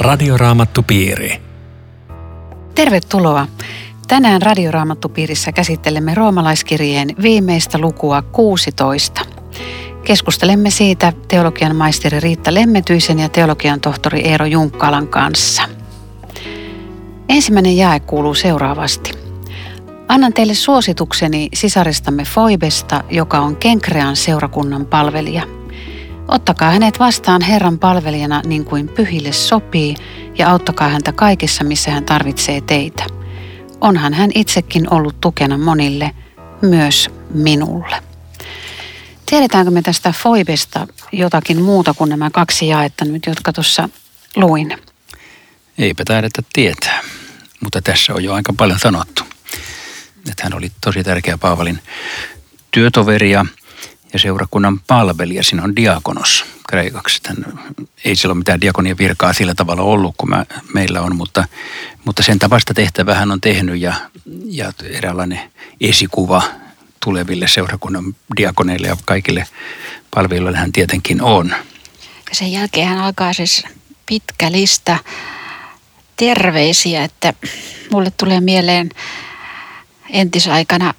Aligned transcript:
Radioraamattupiiri. 0.00 1.42
Tervetuloa. 2.74 3.46
Tänään 4.08 4.42
Radioraamattupiirissä 4.42 5.52
käsittelemme 5.52 6.14
roomalaiskirjeen 6.14 7.08
viimeistä 7.22 7.78
lukua 7.78 8.22
16. 8.22 9.20
Keskustelemme 10.04 10.70
siitä 10.70 11.12
teologian 11.28 11.76
maisteri 11.76 12.20
Riitta 12.20 12.54
Lemmetyisen 12.54 13.18
ja 13.18 13.28
teologian 13.28 13.80
tohtori 13.80 14.20
Eero 14.20 14.46
Junkkalan 14.46 15.08
kanssa. 15.08 15.62
Ensimmäinen 17.28 17.76
jae 17.76 18.00
kuuluu 18.00 18.34
seuraavasti. 18.34 19.12
Annan 20.08 20.32
teille 20.32 20.54
suositukseni 20.54 21.48
sisaristamme 21.54 22.24
Foibesta, 22.24 23.04
joka 23.10 23.40
on 23.40 23.56
Kenkrean 23.56 24.16
seurakunnan 24.16 24.86
palvelija– 24.86 25.42
Ottakaa 26.30 26.70
hänet 26.70 26.98
vastaan 26.98 27.42
Herran 27.42 27.78
palvelijana 27.78 28.42
niin 28.46 28.64
kuin 28.64 28.88
pyhille 28.88 29.32
sopii 29.32 29.96
ja 30.38 30.50
auttakaa 30.50 30.88
häntä 30.88 31.12
kaikessa, 31.12 31.64
missä 31.64 31.90
hän 31.90 32.04
tarvitsee 32.04 32.60
teitä. 32.60 33.04
Onhan 33.80 34.14
hän 34.14 34.30
itsekin 34.34 34.94
ollut 34.94 35.20
tukena 35.20 35.58
monille, 35.58 36.10
myös 36.62 37.10
minulle. 37.34 38.02
Tiedetäänkö 39.26 39.70
me 39.70 39.82
tästä 39.82 40.14
Foibesta 40.22 40.86
jotakin 41.12 41.62
muuta 41.62 41.94
kuin 41.94 42.10
nämä 42.10 42.30
kaksi 42.30 42.68
jaetta 42.68 43.04
nyt, 43.04 43.26
jotka 43.26 43.52
tuossa 43.52 43.88
luin? 44.36 44.78
Eipä 45.78 46.04
taidetä 46.04 46.42
tietää, 46.52 47.02
mutta 47.60 47.82
tässä 47.82 48.14
on 48.14 48.24
jo 48.24 48.34
aika 48.34 48.52
paljon 48.52 48.78
sanottu. 48.78 49.22
Että 50.30 50.42
hän 50.42 50.54
oli 50.54 50.72
tosi 50.80 51.04
tärkeä 51.04 51.38
Paavalin 51.38 51.78
työtoveri 52.70 53.30
ja 53.30 53.46
ja 54.12 54.18
seurakunnan 54.18 54.80
palvelija. 54.86 55.42
Siinä 55.42 55.64
on 55.64 55.76
diakonos 55.76 56.44
kreikaksi. 56.68 57.22
Tän, 57.22 57.36
ei 58.04 58.16
sillä 58.16 58.32
ole 58.32 58.38
mitään 58.38 58.60
diakonia 58.60 58.98
virkaa 58.98 59.32
sillä 59.32 59.54
tavalla 59.54 59.82
ollut 59.82 60.14
kuin 60.18 60.30
mä, 60.30 60.46
meillä 60.74 61.00
on, 61.00 61.16
mutta, 61.16 61.44
mutta 62.04 62.22
sen 62.22 62.38
tapasta 62.38 62.74
tehtävää 62.74 63.14
hän 63.14 63.30
on 63.30 63.40
tehnyt 63.40 63.80
ja, 63.80 63.94
ja 64.44 64.72
eräänlainen 64.84 65.40
esikuva 65.80 66.42
tuleville 67.04 67.48
seurakunnan 67.48 68.04
diakoneille 68.36 68.86
ja 68.86 68.96
kaikille 69.04 69.46
palvelijoille 70.14 70.58
hän 70.58 70.72
tietenkin 70.72 71.22
on. 71.22 71.54
Ja 72.28 72.34
sen 72.34 72.52
jälkeen 72.52 72.88
hän 72.88 72.98
alkaa 72.98 73.32
siis 73.32 73.64
pitkä 74.06 74.52
lista 74.52 74.98
terveisiä, 76.16 77.04
että 77.04 77.34
mulle 77.90 78.12
tulee 78.16 78.40
mieleen 78.40 78.90
entisaikana, 80.12 80.94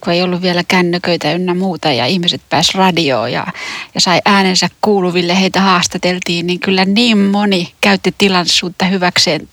kun 0.00 0.12
ei 0.12 0.22
ollut 0.22 0.42
vielä 0.42 0.64
kännyköitä 0.68 1.32
ynnä 1.32 1.54
muuta 1.54 1.92
ja 1.92 2.06
ihmiset 2.06 2.40
pääs 2.50 2.74
radioon 2.74 3.32
ja, 3.32 3.46
ja 3.94 4.00
sai 4.00 4.20
äänensä 4.24 4.68
kuuluville, 4.80 5.40
heitä 5.40 5.60
haastateltiin, 5.60 6.46
niin 6.46 6.60
kyllä 6.60 6.84
niin 6.84 7.18
moni 7.18 7.72
käytti 7.80 8.14
tilaisuutta 8.18 8.84
hyväkseen. 8.84 9.48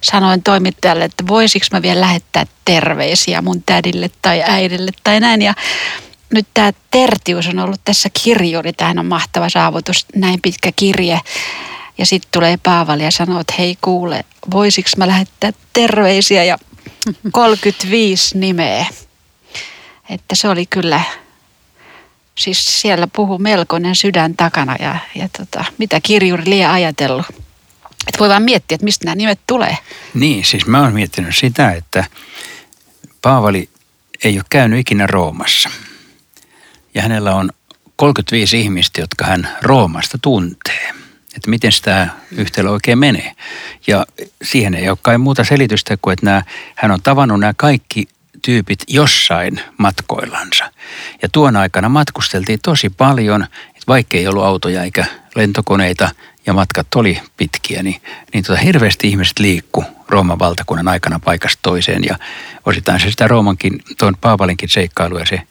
Sanoin 0.00 0.42
toimittajalle, 0.42 1.04
että 1.04 1.26
voisiko 1.28 1.66
mä 1.72 1.82
vielä 1.82 2.00
lähettää 2.00 2.46
terveisiä 2.64 3.42
mun 3.42 3.62
tädille 3.66 4.10
tai 4.22 4.42
äidille 4.46 4.90
tai 5.04 5.20
näin. 5.20 5.42
Ja 5.42 5.54
nyt 6.32 6.46
tämä 6.54 6.72
Tertius 6.90 7.48
on 7.48 7.58
ollut 7.58 7.80
tässä 7.84 8.08
kirjuri, 8.22 8.72
tämähän 8.72 8.98
on 8.98 9.06
mahtava 9.06 9.48
saavutus, 9.48 10.06
näin 10.14 10.38
pitkä 10.42 10.70
kirje. 10.76 11.20
Ja 11.98 12.06
sitten 12.06 12.28
tulee 12.32 12.58
Paavali 12.62 13.04
ja 13.04 13.10
sanoo, 13.10 13.40
että 13.40 13.54
hei 13.58 13.78
kuule, 13.80 14.24
voisiko 14.52 14.88
mä 14.96 15.06
lähettää 15.06 15.50
terveisiä 15.72 16.44
ja 16.44 16.58
35 17.32 18.38
nimeä. 18.38 18.86
Että 20.10 20.34
se 20.34 20.48
oli 20.48 20.66
kyllä, 20.66 21.00
siis 22.34 22.80
siellä 22.80 23.06
puhuu 23.06 23.38
melkoinen 23.38 23.96
sydän 23.96 24.36
takana 24.36 24.76
ja, 24.80 24.98
ja 25.14 25.28
tota, 25.38 25.64
mitä 25.78 26.00
kirjuri 26.00 26.44
liian 26.46 26.72
ajatellut. 26.72 27.26
Että 28.06 28.18
voi 28.18 28.28
vaan 28.28 28.42
miettiä, 28.42 28.74
että 28.74 28.84
mistä 28.84 29.04
nämä 29.04 29.14
nimet 29.14 29.40
tulee. 29.46 29.78
Niin, 30.14 30.44
siis 30.44 30.66
mä 30.66 30.80
oon 30.80 30.92
miettinyt 30.92 31.36
sitä, 31.36 31.72
että 31.72 32.04
Paavali 33.22 33.68
ei 34.24 34.36
ole 34.36 34.44
käynyt 34.50 34.80
ikinä 34.80 35.06
Roomassa. 35.06 35.70
Ja 36.94 37.02
hänellä 37.02 37.34
on 37.34 37.50
35 37.96 38.60
ihmistä, 38.60 39.00
jotka 39.00 39.24
hän 39.24 39.48
Roomasta 39.62 40.18
tuntee– 40.22 40.94
että 41.36 41.50
miten 41.50 41.72
sitä 41.72 42.08
yhtälö 42.30 42.70
oikein 42.70 42.98
menee. 42.98 43.32
Ja 43.86 44.06
siihen 44.42 44.74
ei 44.74 44.88
ole 44.88 44.98
kai 45.02 45.18
muuta 45.18 45.44
selitystä 45.44 45.96
kuin, 46.02 46.12
että 46.12 46.26
nämä, 46.26 46.42
hän 46.74 46.90
on 46.90 47.02
tavannut 47.02 47.40
nämä 47.40 47.52
kaikki 47.56 48.08
tyypit 48.42 48.82
jossain 48.88 49.60
matkoillansa. 49.78 50.70
Ja 51.22 51.28
tuon 51.32 51.56
aikana 51.56 51.88
matkusteltiin 51.88 52.58
tosi 52.62 52.90
paljon, 52.90 53.42
että 53.42 53.84
vaikka 53.88 54.16
ei 54.16 54.26
ollut 54.26 54.44
autoja 54.44 54.82
eikä 54.82 55.04
lentokoneita 55.34 56.10
ja 56.46 56.52
matkat 56.52 56.94
oli 56.94 57.20
pitkiä, 57.36 57.82
niin, 57.82 58.02
niin 58.32 58.44
tota 58.44 58.60
hirveästi 58.60 59.08
ihmiset 59.08 59.38
liikku 59.38 59.84
Rooman 60.08 60.38
valtakunnan 60.38 60.88
aikana 60.88 61.20
paikasta 61.24 61.58
toiseen. 61.62 62.04
Ja 62.04 62.18
osittain 62.66 63.00
se 63.00 63.10
sitä 63.10 63.28
Roomankin, 63.28 63.82
tuon 63.98 64.16
Paavalinkin 64.20 64.68
seikkailuja 64.68 65.26
se 65.26 65.42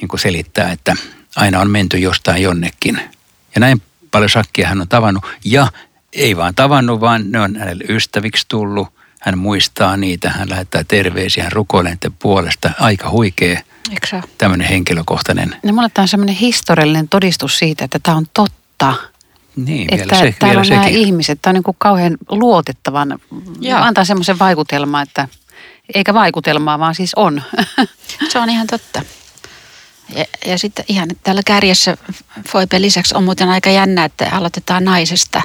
niin 0.00 0.18
selittää, 0.18 0.72
että 0.72 0.96
aina 1.36 1.60
on 1.60 1.70
menty 1.70 1.98
jostain 1.98 2.42
jonnekin. 2.42 3.00
Ja 3.54 3.60
näin 3.60 3.82
paljon 4.10 4.30
sakkia 4.30 4.68
hän 4.68 4.80
on 4.80 4.88
tavannut. 4.88 5.24
Ja 5.44 5.66
ei 6.12 6.36
vaan 6.36 6.54
tavannut, 6.54 7.00
vaan 7.00 7.32
ne 7.32 7.40
on 7.40 7.56
hänelle 7.56 7.84
ystäviksi 7.88 8.46
tullut. 8.48 8.88
Hän 9.20 9.38
muistaa 9.38 9.96
niitä, 9.96 10.30
hän 10.30 10.50
lähettää 10.50 10.84
terveisiä, 10.84 11.42
hän 11.42 11.52
rukoilee 11.52 11.96
puolesta. 12.18 12.70
Aika 12.80 13.10
huikea 13.10 13.60
tämmöinen 14.38 14.68
henkilökohtainen. 14.68 15.56
No 15.62 15.72
mulle 15.72 15.88
tämä 15.94 16.04
on 16.04 16.08
semmoinen 16.08 16.34
historiallinen 16.36 17.08
todistus 17.08 17.58
siitä, 17.58 17.84
että 17.84 17.98
tämä 18.02 18.16
on 18.16 18.26
totta. 18.34 18.94
Niin, 19.56 19.94
että 19.94 19.96
vielä 20.14 20.32
se, 20.32 20.36
täällä 20.38 20.48
vielä 20.48 20.58
on 20.58 20.64
sekin. 20.64 20.80
nämä 20.80 20.88
ihmiset, 20.88 21.38
tämä 21.42 21.50
on 21.50 21.54
niin 21.54 21.62
kuin 21.62 21.76
kauhean 21.78 22.16
luotettavan, 22.28 23.18
Joo. 23.60 23.80
antaa 23.80 24.04
semmoisen 24.04 24.38
vaikutelman, 24.38 25.02
että 25.02 25.28
eikä 25.94 26.14
vaikutelmaa, 26.14 26.78
vaan 26.78 26.94
siis 26.94 27.14
on. 27.14 27.42
Se 28.32 28.38
on 28.38 28.50
ihan 28.50 28.66
totta. 28.66 29.02
Ja, 30.14 30.24
ja 30.46 30.58
sitten 30.58 30.84
ihan 30.88 31.08
täällä 31.22 31.42
kärjessä 31.46 31.96
Foipen 32.48 32.82
lisäksi 32.82 33.16
on 33.16 33.24
muuten 33.24 33.48
aika 33.48 33.70
jännä, 33.70 34.04
että 34.04 34.28
aloitetaan 34.32 34.84
naisesta. 34.84 35.42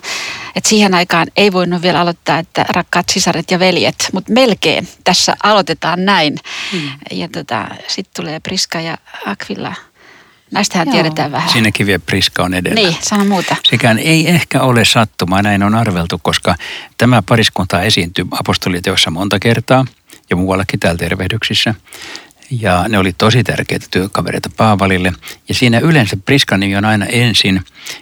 Että 0.55 0.69
siihen 0.69 0.93
aikaan 0.93 1.27
ei 1.37 1.51
voinut 1.51 1.81
vielä 1.81 2.01
aloittaa, 2.01 2.39
että 2.39 2.65
rakkaat 2.69 3.09
sisaret 3.09 3.51
ja 3.51 3.59
veljet, 3.59 4.09
mutta 4.13 4.33
melkein 4.33 4.87
tässä 5.03 5.35
aloitetaan 5.43 6.05
näin. 6.05 6.37
Hmm. 6.71 6.89
Ja 7.11 7.27
tota, 7.27 7.67
sitten 7.87 8.23
tulee 8.23 8.39
Priska 8.39 8.81
ja 8.81 8.97
Akvilla. 9.25 9.75
Näistähän 10.51 10.87
Joo. 10.87 10.93
tiedetään 10.93 11.31
vähän. 11.31 11.49
Siinäkin 11.49 11.85
vielä 11.85 12.01
Priska 12.05 12.43
on 12.43 12.53
edellä. 12.53 12.81
Niin, 12.81 12.95
sano 13.01 13.25
muuta. 13.25 13.55
Sekään 13.63 13.99
ei 13.99 14.27
ehkä 14.27 14.61
ole 14.61 14.85
sattuma, 14.85 15.41
näin 15.41 15.63
on 15.63 15.75
arveltu, 15.75 16.19
koska 16.23 16.55
tämä 16.97 17.21
pariskunta 17.21 17.81
esiintyy 17.81 18.25
apostoliteossa 18.31 19.11
monta 19.11 19.39
kertaa 19.39 19.85
ja 20.29 20.35
muuallakin 20.35 20.79
täällä 20.79 20.97
tervehdyksissä 20.97 21.75
ja 22.51 22.85
ne 22.87 22.97
oli 22.97 23.13
tosi 23.13 23.43
tärkeitä 23.43 23.85
työkavereita 23.91 24.49
Paavalille. 24.57 25.13
Ja 25.49 25.55
siinä 25.55 25.79
yleensä 25.79 26.17
Priskan 26.25 26.59
nimi 26.59 26.75
on 26.75 26.85
aina 26.85 27.05
ensin. 27.05 27.61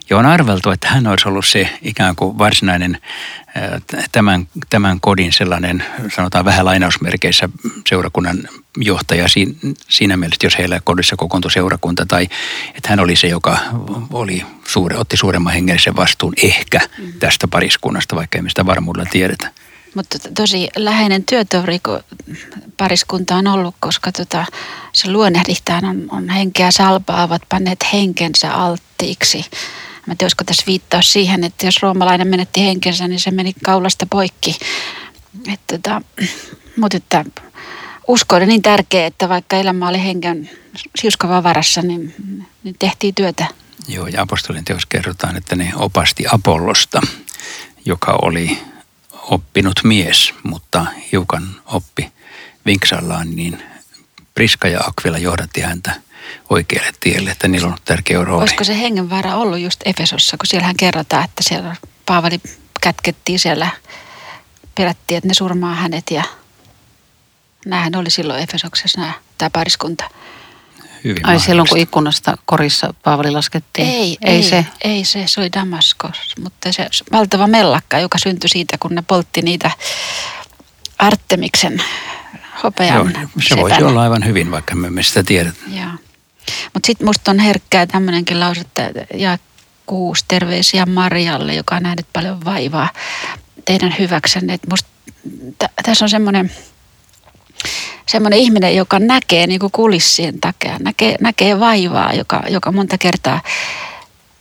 Ja 0.09 0.17
on 0.17 0.25
arveltu, 0.25 0.71
että 0.71 0.87
hän 0.87 1.07
olisi 1.07 1.27
ollut 1.27 1.47
se 1.47 1.69
ikään 1.81 2.15
kuin 2.15 2.37
varsinainen 2.37 2.97
tämän, 4.11 4.47
tämän 4.69 4.99
kodin 4.99 5.33
sellainen, 5.33 5.83
sanotaan 6.15 6.45
vähän 6.45 6.65
lainausmerkeissä 6.65 7.49
seurakunnan 7.89 8.37
johtaja 8.77 9.25
siinä, 9.89 10.17
mielessä, 10.17 10.45
jos 10.45 10.57
heillä 10.57 10.79
kodissa 10.83 11.15
kokoontui 11.15 11.51
seurakunta 11.51 12.05
tai 12.05 12.27
että 12.75 12.89
hän 12.89 12.99
oli 12.99 13.15
se, 13.15 13.27
joka 13.27 13.57
oli 14.13 14.45
suure, 14.67 14.97
otti 14.97 15.17
suuremman 15.17 15.53
hengellisen 15.53 15.95
vastuun 15.95 16.33
ehkä 16.43 16.81
tästä 17.19 17.47
pariskunnasta, 17.47 18.15
vaikka 18.15 18.37
emme 18.37 18.49
sitä 18.49 18.65
varmuudella 18.65 19.09
tiedetä. 19.11 19.51
Mutta 19.95 20.17
tosi 20.35 20.67
läheinen 20.75 21.23
työtoveri, 21.23 21.79
kun 21.79 22.03
pariskunta 22.77 23.35
on 23.35 23.47
ollut, 23.47 23.75
koska 23.79 24.11
tota, 24.11 24.45
se 24.93 25.11
luonnehdihtaan 25.11 25.85
on, 25.85 26.07
on 26.11 26.29
henkeä 26.29 26.71
salpaa, 26.71 27.23
ovat 27.23 27.41
panneet 27.49 27.85
henkensä 27.93 28.53
alttiiksi. 28.53 29.45
Mä 30.05 30.15
tiedän, 30.15 30.25
olisiko 30.25 30.43
tässä 30.43 30.63
viittaa 30.67 31.01
siihen, 31.01 31.43
että 31.43 31.65
jos 31.65 31.81
roomalainen 31.81 32.27
menetti 32.27 32.61
henkensä, 32.61 33.07
niin 33.07 33.19
se 33.19 33.31
meni 33.31 33.53
kaulasta 33.63 34.05
poikki. 34.09 34.59
Et, 35.53 35.59
tota, 35.67 36.01
mutta 36.77 36.97
että 36.97 37.25
usko 38.07 38.35
oli 38.35 38.45
niin 38.45 38.61
tärkeä, 38.61 39.05
että 39.05 39.29
vaikka 39.29 39.57
elämä 39.57 39.87
oli 39.87 40.03
henken 40.03 40.49
siuskavan 40.99 41.43
varassa, 41.43 41.81
niin, 41.81 42.15
niin 42.63 42.75
tehtiin 42.79 43.15
työtä. 43.15 43.45
Joo, 43.87 44.07
ja 44.07 44.21
apostolin 44.21 44.65
teos 44.65 44.85
kerrotaan, 44.85 45.37
että 45.37 45.55
ne 45.55 45.71
opasti 45.75 46.25
Apollosta, 46.31 47.01
joka 47.85 48.19
oli 48.21 48.59
oppinut 49.29 49.79
mies, 49.83 50.33
mutta 50.43 50.85
hiukan 51.11 51.55
oppi 51.65 52.11
vinksallaan, 52.65 53.35
niin 53.35 53.63
Priska 54.33 54.67
ja 54.67 54.79
Akvila 54.79 55.17
johdatti 55.17 55.61
häntä 55.61 55.91
oikealle 56.49 56.91
tielle, 56.99 57.31
että 57.31 57.47
niillä 57.47 57.67
on 57.67 57.77
tärkeä 57.85 58.23
rooli. 58.23 58.41
Olisiko 58.41 58.63
se 58.63 58.79
hengenvaara 58.79 59.35
ollut 59.35 59.59
just 59.59 59.81
Efesossa, 59.85 60.37
kun 60.37 60.47
siellähän 60.47 60.77
kerrotaan, 60.77 61.25
että 61.25 61.43
siellä 61.43 61.75
Paavali 62.05 62.41
kätkettiin 62.81 63.39
siellä, 63.39 63.69
pelättiin, 64.75 65.17
että 65.17 65.27
ne 65.27 65.33
surmaa 65.33 65.75
hänet 65.75 66.11
ja 66.11 66.23
näähän 67.65 67.95
oli 67.95 68.09
silloin 68.09 68.43
Efesoksessa 68.43 69.01
nämä, 69.01 69.13
tämä 69.37 69.49
pariskunta. 69.49 70.09
Hyvin 71.03 71.25
Ai 71.25 71.39
silloin, 71.39 71.69
kun 71.69 71.77
ikkunasta 71.77 72.37
korissa 72.45 72.93
Paavali 73.03 73.31
laskettiin? 73.31 73.87
Ei, 73.87 74.17
ei, 74.21 74.35
ei, 74.35 74.43
se. 74.43 74.65
ei 74.83 75.05
se, 75.05 75.23
se 75.27 75.41
oli 75.41 75.49
Damaskos, 75.53 76.33
mutta 76.41 76.71
se 76.71 76.89
valtava 77.11 77.47
mellakka, 77.47 77.99
joka 77.99 78.17
syntyi 78.17 78.49
siitä, 78.49 78.77
kun 78.79 78.95
ne 78.95 79.03
poltti 79.07 79.41
niitä 79.41 79.71
Artemiksen 80.97 81.83
hopean 82.63 82.95
Joo, 82.95 83.27
se 83.41 83.55
voisi 83.55 83.75
sepänä. 83.75 83.87
olla 83.87 84.01
aivan 84.01 84.25
hyvin, 84.25 84.51
vaikka 84.51 84.75
me 84.75 84.87
emme 84.87 85.03
sitä 85.03 85.23
tiedä. 85.23 85.51
Joo. 85.67 85.91
Mutta 86.73 86.87
sitten 86.87 87.07
musta 87.07 87.31
on 87.31 87.39
herkkää 87.39 87.87
tämmöinenkin 87.87 88.39
lause, 88.39 88.61
että 88.61 88.91
ja 89.13 89.37
kuusi 89.85 90.25
terveisiä 90.27 90.85
Marjalle, 90.85 91.53
joka 91.55 91.75
on 91.75 91.83
nähnyt 91.83 92.05
paljon 92.13 92.45
vaivaa 92.45 92.89
teidän 93.65 93.95
hyväksenne. 93.99 94.53
Et 94.53 94.67
musta, 94.69 94.89
t- 95.59 95.83
tässä 95.83 96.05
on 96.05 96.09
semmoinen 96.09 96.51
semmoinen 98.09 98.39
ihminen, 98.39 98.75
joka 98.75 98.99
näkee 98.99 99.47
niin 99.47 99.59
kuin 99.59 99.71
kulissien 99.71 100.39
takia, 100.41 100.77
näkee, 100.79 101.15
näkee 101.21 101.59
vaivaa, 101.59 102.13
joka, 102.13 102.43
joka 102.49 102.71
monta 102.71 102.97
kertaa 102.97 103.41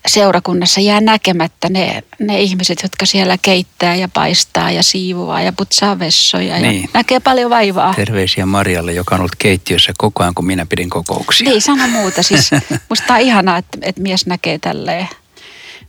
seurakunnassa 0.07 0.81
jää 0.81 1.01
näkemättä 1.01 1.69
ne, 1.69 2.03
ne 2.19 2.41
ihmiset, 2.41 2.79
jotka 2.83 3.07
siellä 3.07 3.39
keittää 3.43 3.95
ja 3.95 4.09
paistaa 4.09 4.71
ja 4.71 4.83
siivoaa 4.83 5.41
ja 5.43 5.53
putsaa 5.53 5.99
vessoja 5.99 6.59
ja 6.59 6.71
Niin. 6.71 6.91
näkee 6.95 7.21
paljon 7.21 7.51
vaivaa. 7.51 7.95
Terveisiä 7.95 8.47
Marjalle, 8.47 8.93
joka 8.93 9.15
on 9.15 9.21
ollut 9.21 9.37
keittiössä 9.39 9.93
koko 9.99 10.23
ajan, 10.23 10.35
kun 10.35 10.47
minä 10.47 10.67
pidin 10.67 10.91
kokouksia. 10.91 11.51
Niin, 11.51 11.63
sano 11.63 11.89
muuta. 11.89 12.23
Siis 12.23 12.51
musta 12.91 13.15
on 13.15 13.21
ihanaa, 13.21 13.57
että, 13.59 13.79
että 13.83 14.03
mies 14.03 14.27
näkee 14.27 14.59
tälleen. 14.59 15.09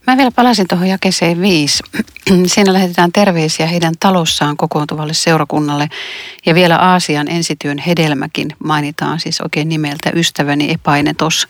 Mä 0.10 0.18
vielä 0.18 0.32
palasin 0.32 0.68
tuohon 0.68 0.88
jakeeseen 0.88 1.42
viisi. 1.42 1.84
Siinä 2.46 2.74
lähetetään 2.74 3.12
terveisiä 3.12 3.68
heidän 3.68 3.94
talossaan 4.00 4.58
kokoontuvalle 4.58 5.14
seurakunnalle. 5.14 5.90
Ja 6.46 6.56
vielä 6.56 6.76
Aasian 6.76 7.28
ensityön 7.28 7.78
hedelmäkin 7.78 8.48
mainitaan 8.64 9.20
siis 9.20 9.42
oikein 9.42 9.70
nimeltä 9.70 10.12
ystäväni 10.16 10.72
Epainetos. 10.72 11.48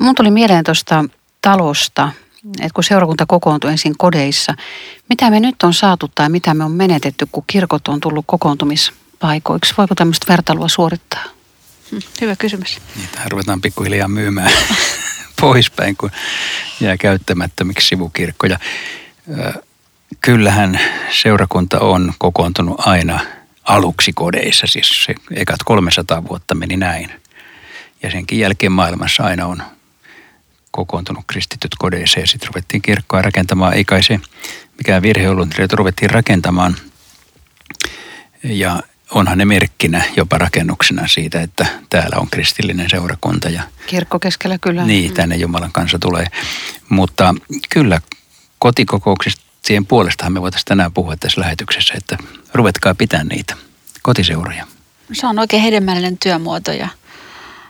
Mun 0.00 0.14
tuli 0.14 0.30
mieleen 0.30 0.64
tuosta 0.64 1.04
talosta, 1.42 2.12
että 2.60 2.74
kun 2.74 2.84
seurakunta 2.84 3.26
kokoontui 3.26 3.70
ensin 3.70 3.98
kodeissa, 3.98 4.54
mitä 5.08 5.30
me 5.30 5.40
nyt 5.40 5.62
on 5.62 5.74
saatu 5.74 6.10
tai 6.14 6.28
mitä 6.28 6.54
me 6.54 6.64
on 6.64 6.72
menetetty, 6.72 7.28
kun 7.32 7.44
kirkot 7.46 7.88
on 7.88 8.00
tullut 8.00 8.24
kokoontumispaikoiksi? 8.28 9.74
Voiko 9.78 9.94
tämmöistä 9.94 10.26
vertailua 10.28 10.68
suorittaa? 10.68 11.24
Hm, 11.90 11.98
Hyvä 12.20 12.36
kysymys. 12.36 12.78
Niitä 12.96 13.20
ruvetaan 13.28 13.60
pikkuhiljaa 13.60 14.08
myymään 14.08 14.52
poispäin, 15.40 15.96
kun 15.96 16.10
jää 16.80 16.96
käyttämättömiksi 16.96 17.88
sivukirkkoja. 17.88 18.58
Kyllähän 20.20 20.80
seurakunta 21.10 21.80
on 21.80 22.12
kokoontunut 22.18 22.76
aina 22.86 23.20
aluksi 23.64 24.12
kodeissa, 24.12 24.66
siis 24.66 25.04
se 25.04 25.14
ekat 25.34 25.62
300 25.64 26.28
vuotta 26.28 26.54
meni 26.54 26.76
näin. 26.76 27.12
Ja 28.02 28.10
senkin 28.10 28.38
jälkeen 28.38 28.72
maailmassa 28.72 29.22
aina 29.22 29.46
on 29.46 29.62
kokoontunut 30.70 31.24
kristityt 31.26 31.70
kodeissa 31.78 32.20
ja 32.20 32.26
sitten 32.26 32.48
ruvettiin 32.48 32.82
kirkkoa 32.82 33.22
rakentamaan. 33.22 33.74
Ei 33.74 33.84
kai 33.84 34.02
se 34.02 34.20
mikään 34.78 35.02
virhe 35.02 35.28
ollut, 35.28 35.58
että 35.58 35.76
ruvettiin 35.76 36.10
rakentamaan 36.10 36.76
ja 38.44 38.82
onhan 39.10 39.38
ne 39.38 39.44
merkkinä 39.44 40.04
jopa 40.16 40.38
rakennuksena 40.38 41.08
siitä, 41.08 41.40
että 41.40 41.66
täällä 41.90 42.16
on 42.16 42.30
kristillinen 42.30 42.90
seurakunta 42.90 43.48
ja 43.48 43.62
Kirkko 43.86 44.18
keskellä 44.18 44.58
kylää. 44.58 44.84
niin, 44.84 45.14
tänne 45.14 45.36
Jumalan 45.36 45.72
kanssa 45.72 45.98
tulee. 45.98 46.26
Mutta 46.88 47.34
kyllä 47.70 48.00
kotikokouksista 48.58 49.42
siihen 49.64 49.86
puolestahan 49.86 50.32
me 50.32 50.42
voitaisiin 50.42 50.68
tänään 50.68 50.92
puhua 50.92 51.16
tässä 51.16 51.40
lähetyksessä, 51.40 51.94
että 51.96 52.18
ruvetkaa 52.54 52.94
pitää 52.94 53.24
niitä 53.24 53.54
kotiseuroja. 54.02 54.66
Se 55.12 55.26
on 55.26 55.38
oikein 55.38 55.62
hedelmällinen 55.62 56.18
työmuoto 56.18 56.72
ja 56.72 56.88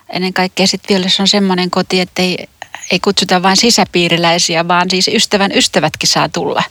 ennen 0.09 0.33
kaikkea 0.33 0.67
sitten 0.67 0.95
vielä 0.95 1.09
se 1.09 1.21
on 1.21 1.27
semmoinen 1.27 1.69
koti, 1.71 1.99
että 1.99 2.21
ei, 2.21 2.47
ei 2.91 2.99
kutsuta 2.99 3.43
vain 3.43 3.57
sisäpiiriläisiä, 3.57 4.67
vaan 4.67 4.89
siis 4.89 5.07
ystävän 5.07 5.51
ystävätkin 5.55 6.09
saa 6.09 6.29
tulla. 6.29 6.63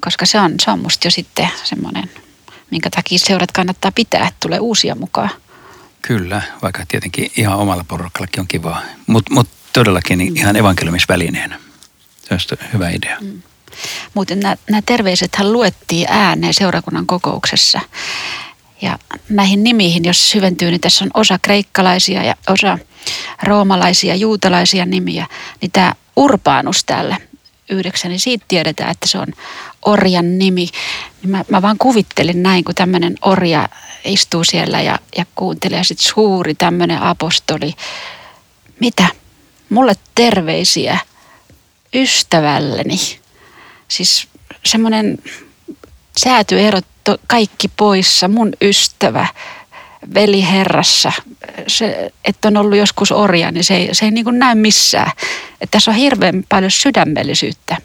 Koska 0.00 0.26
se 0.26 0.40
on, 0.40 0.54
se 0.64 0.70
on 0.70 0.78
musta 0.78 1.06
jo 1.06 1.10
sitten 1.10 1.48
semmoinen, 1.64 2.10
minkä 2.70 2.90
takia 2.90 3.18
seurat 3.18 3.52
kannattaa 3.52 3.92
pitää, 3.92 4.28
että 4.28 4.36
tulee 4.40 4.58
uusia 4.58 4.94
mukaan. 4.94 5.30
Kyllä, 6.02 6.42
vaikka 6.62 6.86
tietenkin 6.88 7.30
ihan 7.36 7.58
omalla 7.58 7.84
porukallakin 7.88 8.40
on 8.40 8.48
kivaa. 8.48 8.82
Mutta 9.06 9.34
mut 9.34 9.48
todellakin 9.72 10.18
niin 10.18 10.36
ihan 10.36 10.56
evankeliumisvälineenä. 10.56 11.60
Se 12.28 12.34
olisi 12.34 12.48
hyvä 12.72 12.90
idea. 12.90 13.16
Mm. 13.20 13.42
Muuten 14.14 14.40
nämä, 14.40 14.56
nämä 14.70 14.82
terveisethän 14.86 15.52
luettiin 15.52 16.06
ääneen 16.10 16.54
seurakunnan 16.54 17.06
kokouksessa. 17.06 17.80
Ja 18.82 18.98
näihin 19.28 19.64
nimiin, 19.64 20.04
jos 20.04 20.30
syventyy, 20.30 20.70
niin 20.70 20.80
tässä 20.80 21.04
on 21.04 21.10
osa 21.14 21.38
kreikkalaisia 21.42 22.24
ja 22.24 22.34
osa 22.48 22.78
roomalaisia, 23.42 24.14
juutalaisia 24.14 24.86
nimiä. 24.86 25.26
Niin 25.60 25.72
tämä 25.72 25.94
Urbanus 26.16 26.84
täällä 26.84 27.16
yhdeksän, 27.70 28.10
niin 28.10 28.20
siitä 28.20 28.44
tiedetään, 28.48 28.90
että 28.90 29.08
se 29.08 29.18
on 29.18 29.26
orjan 29.84 30.38
nimi. 30.38 30.68
Niin 31.22 31.30
mä, 31.30 31.44
mä 31.48 31.62
vaan 31.62 31.78
kuvittelin 31.78 32.42
näin, 32.42 32.64
kun 32.64 32.74
tämmöinen 32.74 33.14
orja 33.22 33.68
istuu 34.04 34.44
siellä 34.44 34.80
ja, 34.80 34.98
ja 35.16 35.26
kuuntelee. 35.34 35.84
Sitten 35.84 36.12
suuri 36.12 36.54
tämmöinen 36.54 37.02
apostoli. 37.02 37.74
Mitä? 38.80 39.06
Mulle 39.70 39.94
terveisiä 40.14 40.98
ystävälleni. 41.94 43.20
Siis 43.88 44.28
semmoinen 44.64 45.18
säätyerot 46.18 46.86
kaikki 47.26 47.68
poissa, 47.68 48.28
mun 48.28 48.52
ystävä, 48.62 49.26
veli 50.14 50.50
herrassa. 50.50 51.12
Se, 51.66 52.12
että 52.24 52.48
on 52.48 52.56
ollut 52.56 52.78
joskus 52.78 53.12
orja, 53.12 53.50
niin 53.50 53.64
se 53.64 53.76
ei, 53.76 53.88
se 53.92 54.04
ei 54.04 54.10
niin 54.10 54.24
kuin 54.24 54.38
näy 54.38 54.54
missään. 54.54 55.12
Että 55.60 55.70
tässä 55.70 55.90
on 55.90 55.96
hirveän 55.96 56.44
paljon 56.48 56.70
sydämellisyyttä 56.70 57.76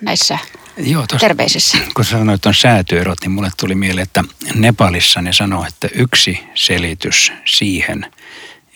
näissä 0.00 0.38
Joo, 0.76 1.02
tosta, 1.02 1.18
terveisissä. 1.18 1.78
kun 1.96 2.04
sanoit 2.04 2.46
on 2.46 2.54
säätyerot, 2.54 3.18
niin 3.20 3.30
mulle 3.30 3.50
tuli 3.56 3.74
mieleen, 3.74 4.02
että 4.02 4.24
Nepalissa 4.54 5.22
ne 5.22 5.32
sanoo, 5.32 5.64
että 5.64 5.88
yksi 5.94 6.40
selitys 6.54 7.32
siihen, 7.44 8.06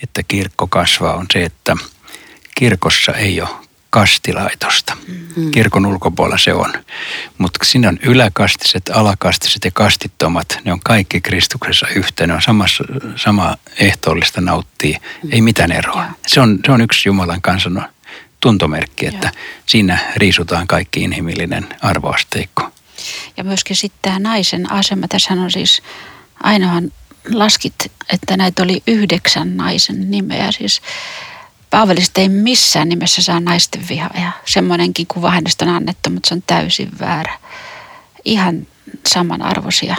että 0.02 0.22
kirkko 0.22 0.66
kasvaa 0.66 1.14
on 1.14 1.26
se, 1.32 1.44
että 1.44 1.76
kirkossa 2.54 3.12
ei 3.12 3.40
ole 3.40 3.63
kastilaitosta. 3.94 4.96
Mm. 5.36 5.50
Kirkon 5.50 5.86
ulkopuolella 5.86 6.38
se 6.38 6.52
on. 6.54 6.72
Mutta 7.38 7.64
siinä 7.64 7.88
on 7.88 7.98
yläkastiset, 8.02 8.90
alakastiset 8.94 9.64
ja 9.64 9.70
kastittomat. 9.70 10.58
Ne 10.64 10.72
on 10.72 10.80
kaikki 10.84 11.20
Kristuksessa 11.20 11.86
yhtä. 11.88 12.26
Ne 12.26 12.34
on 12.34 12.42
samassa, 12.42 12.84
sama 13.16 13.56
ehtoollista 13.78 14.40
nauttii. 14.40 14.96
Ei 15.30 15.40
mitään 15.40 15.72
eroa. 15.72 16.04
Se 16.26 16.40
on, 16.40 16.58
se 16.66 16.72
on 16.72 16.80
yksi 16.80 17.08
Jumalan 17.08 17.42
kansan 17.42 17.88
tuntomerkki, 18.40 19.06
että 19.06 19.26
Joo. 19.26 19.44
siinä 19.66 19.98
riisutaan 20.16 20.66
kaikki 20.66 21.00
inhimillinen 21.00 21.66
arvoasteikko. 21.82 22.70
Ja 23.36 23.44
myöskin 23.44 23.76
sitten 23.76 23.98
tämä 24.02 24.18
naisen 24.18 24.72
asema. 24.72 25.08
Tässä 25.08 25.34
on 25.34 25.50
siis 25.50 25.82
ainohan 26.42 26.92
laskit, 27.32 27.74
että 28.12 28.36
näitä 28.36 28.62
oli 28.62 28.82
yhdeksän 28.86 29.56
naisen 29.56 30.10
nimeä. 30.10 30.52
Siis 30.52 30.82
Paavelista 31.74 32.20
ei 32.20 32.28
missään 32.28 32.88
nimessä 32.88 33.22
saa 33.22 33.40
naisten 33.40 33.88
vihaa 33.88 34.10
ja 34.14 34.30
semmoinenkin 34.44 35.06
kuva 35.06 35.30
hänestä 35.30 35.64
on 35.64 35.70
annettu, 35.70 36.10
mutta 36.10 36.28
se 36.28 36.34
on 36.34 36.42
täysin 36.46 36.90
väärä. 37.00 37.38
Ihan 38.24 38.66
samanarvoisia 39.06 39.96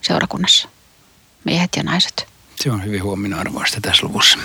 seurakunnassa, 0.00 0.68
miehet 1.44 1.70
ja 1.76 1.82
naiset. 1.82 2.26
Se 2.56 2.70
on 2.70 2.84
hyvin 2.84 3.02
huomionarvoista 3.02 3.80
tässä 3.82 4.06
luvussa. 4.06 4.38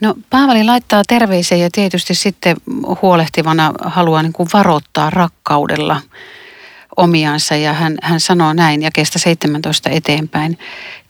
No 0.00 0.14
Paavali 0.30 0.64
laittaa 0.64 1.02
terveisiä 1.08 1.58
ja 1.58 1.68
tietysti 1.72 2.14
sitten 2.14 2.56
huolehtivana 3.02 3.72
haluaa 3.84 4.22
niin 4.22 4.32
kuin 4.32 4.48
varoittaa 4.52 5.10
rakkaudella 5.10 6.00
omiansa 6.96 7.56
ja 7.56 7.72
hän, 7.72 7.98
hän 8.02 8.20
sanoo 8.20 8.52
näin 8.52 8.82
ja 8.82 8.90
kestä 8.94 9.18
17 9.18 9.90
eteenpäin. 9.90 10.58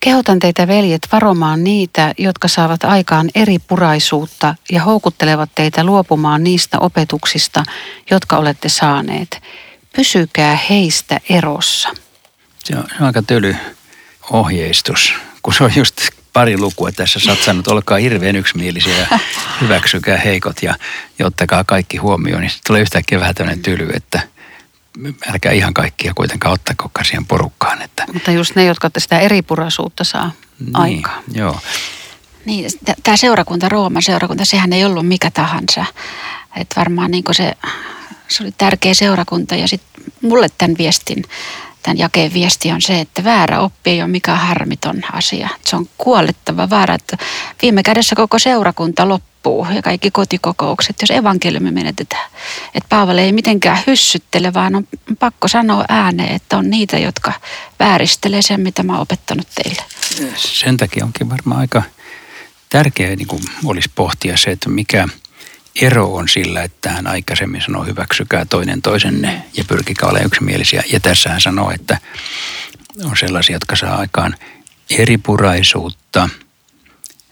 Kehotan 0.00 0.38
teitä 0.38 0.66
veljet 0.66 1.08
varomaan 1.12 1.64
niitä, 1.64 2.14
jotka 2.18 2.48
saavat 2.48 2.84
aikaan 2.84 3.30
eri 3.34 3.58
puraisuutta 3.58 4.54
ja 4.72 4.82
houkuttelevat 4.82 5.50
teitä 5.54 5.84
luopumaan 5.84 6.44
niistä 6.44 6.78
opetuksista, 6.78 7.62
jotka 8.10 8.36
olette 8.36 8.68
saaneet. 8.68 9.42
Pysykää 9.96 10.58
heistä 10.70 11.20
erossa. 11.28 11.88
Se 12.64 12.76
on, 12.76 12.84
se 12.88 12.94
on 13.00 13.06
aika 13.06 13.22
töly 13.22 13.56
ohjeistus, 14.30 15.14
kun 15.42 15.54
se 15.54 15.64
on 15.64 15.72
just 15.76 15.96
pari 16.32 16.58
lukua 16.58 16.92
tässä 16.92 17.20
satsannut. 17.20 17.68
Olkaa 17.68 17.98
hirveän 17.98 18.36
yksimielisiä 18.36 18.96
ja 18.96 19.18
hyväksykää 19.60 20.16
heikot 20.16 20.62
ja, 20.62 20.74
ja 21.18 21.26
ottakaa 21.26 21.64
kaikki 21.64 21.96
huomioon. 21.96 22.40
Niin 22.40 22.52
tulee 22.66 22.82
yhtäkkiä 22.82 23.20
vähän 23.20 23.34
tämmöinen 23.34 23.62
tyly, 23.62 23.90
että 23.94 24.20
älkää 25.28 25.52
ihan 25.52 25.74
kaikkia 25.74 26.12
kuitenkaan 26.14 26.52
ottako 26.54 26.90
siihen 27.02 27.26
porukkaan. 27.26 27.82
Että, 27.82 28.04
Mutta 28.12 28.30
just 28.30 28.56
ne, 28.56 28.64
jotka 28.64 28.90
sitä 28.98 29.18
eri 29.18 29.42
puraisuutta 29.42 30.04
saa 30.04 30.32
aikaan. 30.74 31.24
Niin, 31.26 31.38
joo. 31.38 31.60
Niin, 32.44 32.70
tämä 33.02 33.16
seurakunta, 33.16 33.68
Rooman 33.68 34.02
seurakunta, 34.02 34.44
sehän 34.44 34.72
ei 34.72 34.84
ollut 34.84 35.08
mikä 35.08 35.30
tahansa. 35.30 35.84
Et 36.56 36.68
varmaan 36.76 37.10
niin 37.10 37.24
se, 37.32 37.52
se 38.28 38.42
oli 38.42 38.52
tärkeä 38.58 38.94
seurakunta 38.94 39.54
ja 39.54 39.68
sitten 39.68 40.04
mulle 40.22 40.48
tämän 40.58 40.74
viestin 40.78 41.22
tämän 41.86 41.98
jakeen 41.98 42.32
viesti 42.32 42.72
on 42.72 42.82
se, 42.82 43.00
että 43.00 43.24
väärä 43.24 43.60
oppi 43.60 43.90
ei 43.90 44.02
ole 44.02 44.10
mikään 44.10 44.38
harmiton 44.38 45.02
asia. 45.12 45.48
Se 45.64 45.76
on 45.76 45.88
kuolettava 45.98 46.70
väärä, 46.70 46.94
että 46.94 47.16
viime 47.62 47.82
kädessä 47.82 48.16
koko 48.16 48.38
seurakunta 48.38 49.08
loppuu 49.08 49.35
ja 49.74 49.82
kaikki 49.82 50.10
kotikokoukset, 50.10 50.96
jos 51.00 51.10
evankeliumi 51.10 51.70
menetetään. 51.70 52.30
Että 52.74 52.88
Paavali 52.88 53.20
ei 53.20 53.32
mitenkään 53.32 53.82
hyssyttele, 53.86 54.54
vaan 54.54 54.74
on 54.74 54.88
pakko 55.18 55.48
sanoa 55.48 55.84
ääneen, 55.88 56.34
että 56.34 56.56
on 56.56 56.70
niitä, 56.70 56.98
jotka 56.98 57.32
vääristelee 57.78 58.42
sen, 58.42 58.60
mitä 58.60 58.82
mä 58.82 58.92
oon 58.92 59.02
opettanut 59.02 59.46
teille. 59.54 59.82
Sen 60.36 60.76
takia 60.76 61.04
onkin 61.04 61.30
varmaan 61.30 61.60
aika 61.60 61.82
tärkeää 62.68 63.16
niin 63.16 63.28
kuin 63.28 63.42
olisi 63.64 63.90
pohtia 63.94 64.36
se, 64.36 64.50
että 64.50 64.68
mikä 64.68 65.08
ero 65.80 66.14
on 66.14 66.28
sillä, 66.28 66.62
että 66.62 66.90
hän 66.90 67.06
aikaisemmin 67.06 67.62
sanoi 67.62 67.86
hyväksykää 67.86 68.44
toinen 68.44 68.82
toisenne 68.82 69.42
ja 69.56 69.64
pyrkikää 69.64 70.08
olemaan 70.08 70.26
yksimielisiä. 70.26 70.82
Ja 70.92 71.00
tässä 71.00 71.30
hän 71.30 71.40
sanoo, 71.40 71.70
että 71.70 71.98
on 73.04 73.16
sellaisia, 73.16 73.56
jotka 73.56 73.76
saa 73.76 73.96
aikaan 73.96 74.36
eripuraisuutta. 74.90 76.28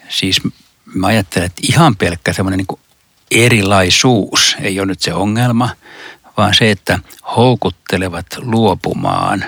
Siis 0.09 0.41
mä 0.95 1.07
ajattelen, 1.07 1.47
että 1.47 1.63
ihan 1.69 1.97
pelkkä 1.97 2.33
semmoinen 2.33 2.59
niin 2.59 2.81
erilaisuus 3.31 4.57
ei 4.61 4.81
ole 4.81 4.87
nyt 4.87 5.01
se 5.01 5.15
ongelma, 5.15 5.69
vaan 6.37 6.55
se, 6.55 6.71
että 6.71 6.99
houkuttelevat 7.37 8.27
luopumaan 8.39 9.45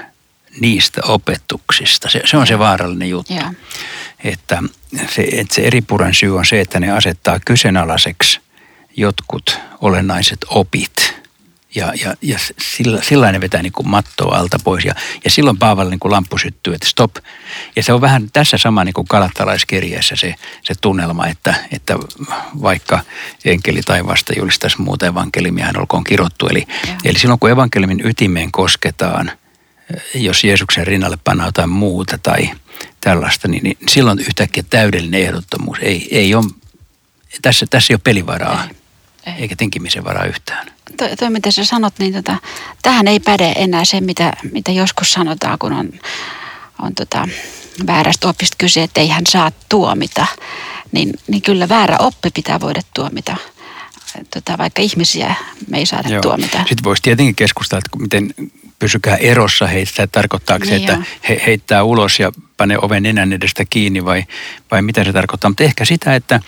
niistä 0.60 1.00
opetuksista. 1.04 2.08
Se, 2.08 2.22
se 2.24 2.36
on 2.36 2.46
se 2.46 2.58
vaarallinen 2.58 3.10
juttu. 3.10 3.32
Yeah 3.34 3.54
että 4.24 4.62
se, 5.10 5.22
että 5.22 5.54
se 5.54 5.62
eripuran 5.62 6.14
syy 6.14 6.38
on 6.38 6.46
se, 6.46 6.60
että 6.60 6.80
ne 6.80 6.90
asettaa 6.90 7.40
kyseenalaiseksi 7.44 8.40
jotkut 8.96 9.58
olennaiset 9.80 10.38
opit. 10.48 11.15
Ja, 11.76 11.92
ja, 12.04 12.14
ja 12.22 12.38
sillä, 12.76 13.02
sillä 13.02 13.32
ne 13.32 13.40
vetää 13.40 13.62
niin 13.62 13.72
kuin 13.72 13.88
mattoa 13.88 14.36
alta 14.36 14.58
pois. 14.64 14.84
Ja, 14.84 14.94
ja 15.24 15.30
silloin 15.30 15.58
Paavalle 15.58 15.90
niin 15.90 16.00
kuin 16.00 16.12
lamppu 16.12 16.38
syttyy, 16.38 16.74
että 16.74 16.88
stop. 16.88 17.16
Ja 17.76 17.82
se 17.82 17.92
on 17.92 18.00
vähän 18.00 18.28
tässä 18.32 18.58
sama 18.58 18.84
niin 18.84 18.94
kuin 18.94 19.08
kalattalaiskirjeessä 19.08 20.16
se, 20.16 20.34
se 20.62 20.74
tunnelma, 20.80 21.26
että, 21.26 21.54
että 21.72 21.96
vaikka 22.62 23.00
enkeli 23.44 23.82
taivaasta 23.82 24.32
julistaisi 24.36 24.80
muuta 24.80 25.06
evankeliumia, 25.06 25.66
hän 25.66 25.78
olkoon 25.80 26.04
kirottu. 26.04 26.46
Eli, 26.46 26.66
eli 27.04 27.18
silloin 27.18 27.40
kun 27.40 27.50
evankeliumin 27.50 28.06
ytimeen 28.06 28.52
kosketaan, 28.52 29.32
jos 30.14 30.44
Jeesuksen 30.44 30.86
rinnalle 30.86 31.18
pannaan 31.24 31.48
jotain 31.48 31.70
muuta 31.70 32.18
tai– 32.18 32.50
tällaista, 33.00 33.48
niin, 33.48 33.62
niin 33.62 33.76
silloin 33.88 34.18
yhtäkkiä 34.18 34.64
täydellinen 34.70 35.22
ehdottomuus. 35.22 35.78
Ei, 35.80 36.08
ei 36.10 36.34
ole, 36.34 36.44
tässä, 37.42 37.66
tässä 37.70 37.92
ei 37.92 37.94
ole 37.94 38.00
pelivaraa, 38.04 38.64
ei. 38.64 38.76
Eikä 39.38 39.56
tinkimisen 39.56 40.04
varaa 40.04 40.24
yhtään. 40.24 40.66
Toi, 40.96 41.16
toi 41.16 41.30
mitä 41.30 41.50
sä 41.50 41.64
sanot, 41.64 41.94
niin 41.98 42.12
tota, 42.12 42.36
tähän 42.82 43.08
ei 43.08 43.20
päde 43.20 43.52
enää 43.56 43.84
se, 43.84 44.00
mitä, 44.00 44.32
mitä 44.52 44.72
joskus 44.72 45.12
sanotaan, 45.12 45.58
kun 45.58 45.72
on, 45.72 45.92
on 46.82 46.94
tota, 46.94 47.28
väärästä 47.86 48.28
opista 48.28 48.56
kyse, 48.58 48.82
että 48.82 49.00
ei 49.00 49.08
hän 49.08 49.26
saa 49.28 49.52
tuomita. 49.68 50.26
Niin, 50.92 51.12
niin 51.26 51.42
kyllä 51.42 51.68
väärä 51.68 51.96
oppi 51.98 52.30
pitää 52.34 52.60
voida 52.60 52.80
tuomita 52.94 53.36
tota, 54.34 54.58
vaikka 54.58 54.82
ihmisiä 54.82 55.34
me 55.68 55.78
ei 55.78 55.86
saada 55.86 56.08
Joo. 56.08 56.22
tuomita. 56.22 56.58
Sitten 56.58 56.84
voisi 56.84 57.02
tietenkin 57.02 57.34
keskustella, 57.34 57.82
että 57.86 57.98
miten 58.02 58.34
pysykää 58.78 59.16
erossa 59.16 59.66
heistä. 59.66 60.06
Tarkoittaako 60.06 60.64
niin 60.64 60.86
se, 60.86 60.92
että 60.92 60.98
he 61.28 61.42
heittää 61.46 61.82
ulos 61.82 62.20
ja 62.20 62.32
panee 62.56 62.78
oven 62.82 63.02
nenän 63.02 63.32
edestä 63.32 63.64
kiinni 63.70 64.04
vai, 64.04 64.24
vai 64.70 64.82
mitä 64.82 65.04
se 65.04 65.12
tarkoittaa. 65.12 65.50
Mutta 65.50 65.64
ehkä 65.64 65.84
sitä, 65.84 66.14
että 66.14 66.40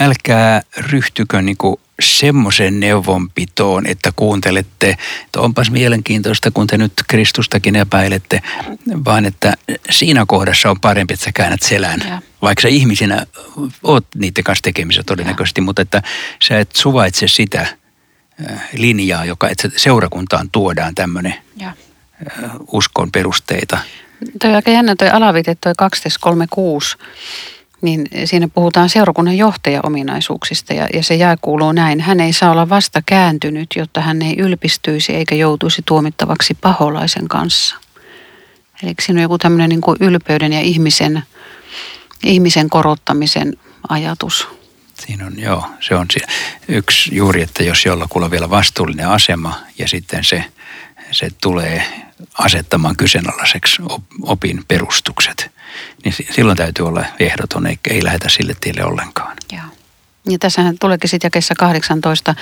älkää 0.00 0.62
ryhtykö 0.76 1.42
niinku 1.42 1.80
semmoisen 2.00 2.80
neuvonpitoon, 2.80 3.86
että 3.86 4.12
kuuntelette, 4.16 4.90
että 5.24 5.40
onpas 5.40 5.70
mielenkiintoista, 5.70 6.50
kun 6.50 6.66
te 6.66 6.78
nyt 6.78 6.92
Kristustakin 7.08 7.76
epäilette, 7.76 8.42
vaan 9.04 9.24
että 9.24 9.54
siinä 9.90 10.24
kohdassa 10.28 10.70
on 10.70 10.80
parempi, 10.80 11.14
että 11.14 11.24
sä 11.24 11.32
käännät 11.34 11.62
selän. 11.62 12.02
Ja. 12.08 12.22
Vaikka 12.42 12.62
sä 12.62 12.68
ihmisinä 12.68 13.26
oot 13.82 14.06
niiden 14.14 14.44
kanssa 14.44 14.62
tekemisissä 14.62 15.02
todennäköisesti, 15.06 15.60
ja. 15.60 15.64
mutta 15.64 15.82
että 15.82 16.02
sä 16.42 16.58
et 16.58 16.76
suvaitse 16.76 17.28
sitä 17.28 17.60
äh, 17.60 18.68
linjaa, 18.72 19.24
joka 19.24 19.48
että 19.48 19.68
seurakuntaan 19.76 20.50
tuodaan 20.50 20.94
tämmöinen 20.94 21.34
äh, 21.62 21.74
uskon 22.72 23.12
perusteita. 23.12 23.78
Toi 24.40 24.54
aika 24.54 24.70
jännä 24.70 24.96
toi 24.96 25.08
alavite, 25.10 25.54
toi 25.54 25.72
1236 25.78 26.96
niin 27.82 28.08
siinä 28.24 28.48
puhutaan 28.48 28.88
seurakunnan 28.88 29.36
johtajaominaisuuksista 29.36 30.74
ja, 30.74 30.88
ja 30.94 31.02
se 31.02 31.14
jää 31.14 31.36
kuuluu 31.40 31.72
näin. 31.72 32.00
Hän 32.00 32.20
ei 32.20 32.32
saa 32.32 32.50
olla 32.50 32.68
vasta 32.68 33.02
kääntynyt, 33.06 33.68
jotta 33.76 34.00
hän 34.00 34.22
ei 34.22 34.34
ylpistyisi 34.38 35.14
eikä 35.14 35.34
joutuisi 35.34 35.82
tuomittavaksi 35.86 36.54
paholaisen 36.54 37.28
kanssa. 37.28 37.76
Eli 38.82 38.94
siinä 39.02 39.18
on 39.18 39.22
joku 39.22 39.38
tämmöinen 39.38 39.68
niin 39.68 39.80
kuin 39.80 39.96
ylpeyden 40.00 40.52
ja 40.52 40.60
ihmisen, 40.60 41.22
ihmisen 42.24 42.70
korottamisen 42.70 43.56
ajatus. 43.88 44.48
Siinä 45.06 45.26
on, 45.26 45.38
joo, 45.38 45.66
se 45.80 45.94
on 45.94 46.06
yksi 46.68 47.14
juuri, 47.14 47.42
että 47.42 47.62
jos 47.62 47.84
jollakulla 47.84 48.24
on 48.24 48.30
vielä 48.30 48.50
vastuullinen 48.50 49.08
asema 49.08 49.54
ja 49.78 49.88
sitten 49.88 50.24
se, 50.24 50.44
se 51.10 51.28
tulee 51.40 51.84
asettamaan 52.38 52.96
kyseenalaiseksi 52.96 53.82
opin 54.22 54.64
perustukset, 54.68 55.50
niin 56.04 56.14
silloin 56.30 56.56
täytyy 56.56 56.86
olla 56.86 57.04
ehdoton, 57.20 57.66
eikä 57.66 57.94
ei 57.94 58.04
lähetä 58.04 58.28
sille 58.28 58.56
tielle 58.60 58.84
ollenkaan. 58.84 59.36
Joo. 59.52 59.62
Ja 60.28 60.38
tässähän 60.38 60.76
tuleekin 60.80 61.10
sitten 61.10 61.26
jakessa 61.26 61.54
18. 61.58 62.34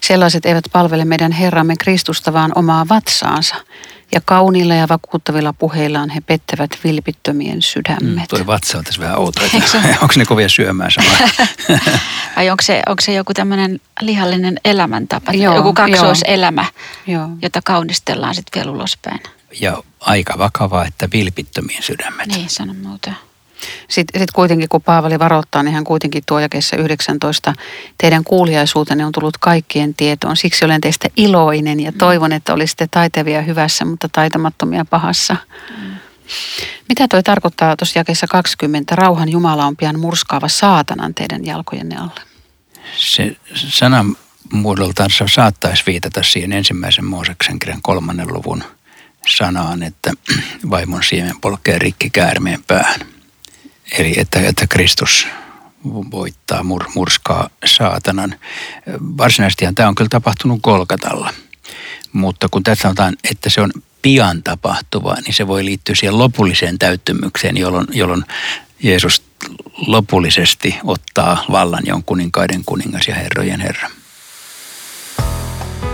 Sellaiset 0.00 0.46
eivät 0.46 0.64
palvele 0.72 1.04
meidän 1.04 1.32
Herramme 1.32 1.74
Kristusta, 1.76 2.32
vaan 2.32 2.52
omaa 2.54 2.86
vatsaansa. 2.88 3.54
Ja 4.12 4.20
kauniilla 4.24 4.74
ja 4.74 4.88
vakuuttavilla 4.88 5.52
puheillaan 5.52 6.10
he 6.10 6.20
pettävät 6.20 6.70
vilpittömien 6.84 7.62
sydämet. 7.62 8.02
Mm, 8.02 8.22
tuo 8.28 8.46
vatsa 8.46 8.78
on 8.78 8.84
tässä 8.84 9.00
vähän 9.00 9.18
outo. 9.18 9.40
onko 10.02 10.14
ne 10.16 10.24
kovia 10.24 10.48
syömään 10.48 10.90
samalla? 10.90 11.28
Vai 12.36 12.50
onko 12.50 12.62
se, 12.62 12.82
onko 12.86 13.02
se 13.02 13.12
joku 13.12 13.34
tämmöinen 13.34 13.80
lihallinen 14.00 14.60
elämäntapa, 14.64 15.32
joo, 15.32 15.56
joku 15.56 15.72
kaksoiselämä, 15.72 16.64
joo. 17.06 17.28
jota 17.42 17.60
kaunistellaan 17.64 18.34
sitten 18.34 18.60
vielä 18.60 18.76
ulospäin? 18.76 19.20
Ja 19.60 19.82
aika 20.00 20.38
vakavaa, 20.38 20.86
että 20.86 21.08
vilpittömien 21.12 21.82
sydämet. 21.82 22.26
Niin, 22.26 22.50
sanon 22.50 22.76
muuta. 22.76 23.12
Sitten 23.88 24.20
sit 24.20 24.30
kuitenkin, 24.30 24.68
kun 24.68 24.82
Paavali 24.82 25.18
varoittaa, 25.18 25.62
niin 25.62 25.74
hän 25.74 25.84
kuitenkin 25.84 26.22
tuo 26.26 26.40
jakeessa 26.40 26.76
19, 26.76 27.54
teidän 27.98 28.24
kuuliaisuutenne 28.24 29.06
on 29.06 29.12
tullut 29.12 29.38
kaikkien 29.38 29.94
tietoon. 29.94 30.36
Siksi 30.36 30.64
olen 30.64 30.80
teistä 30.80 31.08
iloinen 31.16 31.80
ja 31.80 31.92
toivon, 31.92 32.32
että 32.32 32.54
olisitte 32.54 32.88
taitavia 32.90 33.42
hyvässä, 33.42 33.84
mutta 33.84 34.08
taitamattomia 34.12 34.84
pahassa. 34.84 35.36
Mm. 35.78 35.96
Mitä 36.88 37.08
toi 37.08 37.22
tarkoittaa 37.22 37.76
tuossa 37.76 37.98
jakeessa 37.98 38.26
20? 38.26 38.96
Rauhan 38.96 39.28
Jumala 39.28 39.66
on 39.66 39.76
pian 39.76 40.00
murskaava 40.00 40.48
saatanan 40.48 41.14
teidän 41.14 41.46
jalkojenne 41.46 41.96
alle. 41.96 42.20
Se 42.96 43.36
sanan 43.54 44.16
muodoltaan 44.52 45.10
saattaisi 45.26 45.82
viitata 45.86 46.22
siihen 46.22 46.52
ensimmäisen 46.52 47.04
Mooseksen 47.04 47.58
kirjan 47.58 47.82
kolmannen 47.82 48.32
luvun 48.32 48.64
sanaan, 49.26 49.82
että 49.82 50.12
vaimon 50.70 51.02
siemen 51.04 51.40
polkee 51.40 51.78
rikki 51.78 52.10
käärmeen 52.10 52.64
päähän. 52.66 53.00
Eli 53.98 54.14
että, 54.16 54.40
että 54.40 54.66
Kristus 54.66 55.26
voittaa, 56.10 56.62
mur, 56.62 56.84
murskaa 56.94 57.50
saatanan. 57.64 58.34
Varsinaisesti 59.00 59.64
tämä 59.74 59.88
on 59.88 59.94
kyllä 59.94 60.08
tapahtunut 60.08 60.58
Kolkatalla. 60.62 61.34
Mutta 62.12 62.48
kun 62.50 62.62
tässä 62.62 62.82
sanotaan, 62.82 63.16
että 63.30 63.50
se 63.50 63.60
on 63.60 63.72
pian 64.02 64.42
tapahtuva, 64.42 65.14
niin 65.14 65.34
se 65.34 65.46
voi 65.46 65.64
liittyä 65.64 65.94
siihen 65.94 66.18
lopulliseen 66.18 66.78
täyttymykseen, 66.78 67.56
jolloin, 67.56 67.86
jolloin 67.92 68.24
Jeesus 68.82 69.22
lopullisesti 69.86 70.76
ottaa 70.84 71.44
vallan, 71.50 71.82
ja 71.86 71.94
on 71.94 72.04
kuninkaiden 72.04 72.64
kuningas 72.64 73.08
ja 73.08 73.14
herrojen 73.14 73.60
herra. 73.60 73.90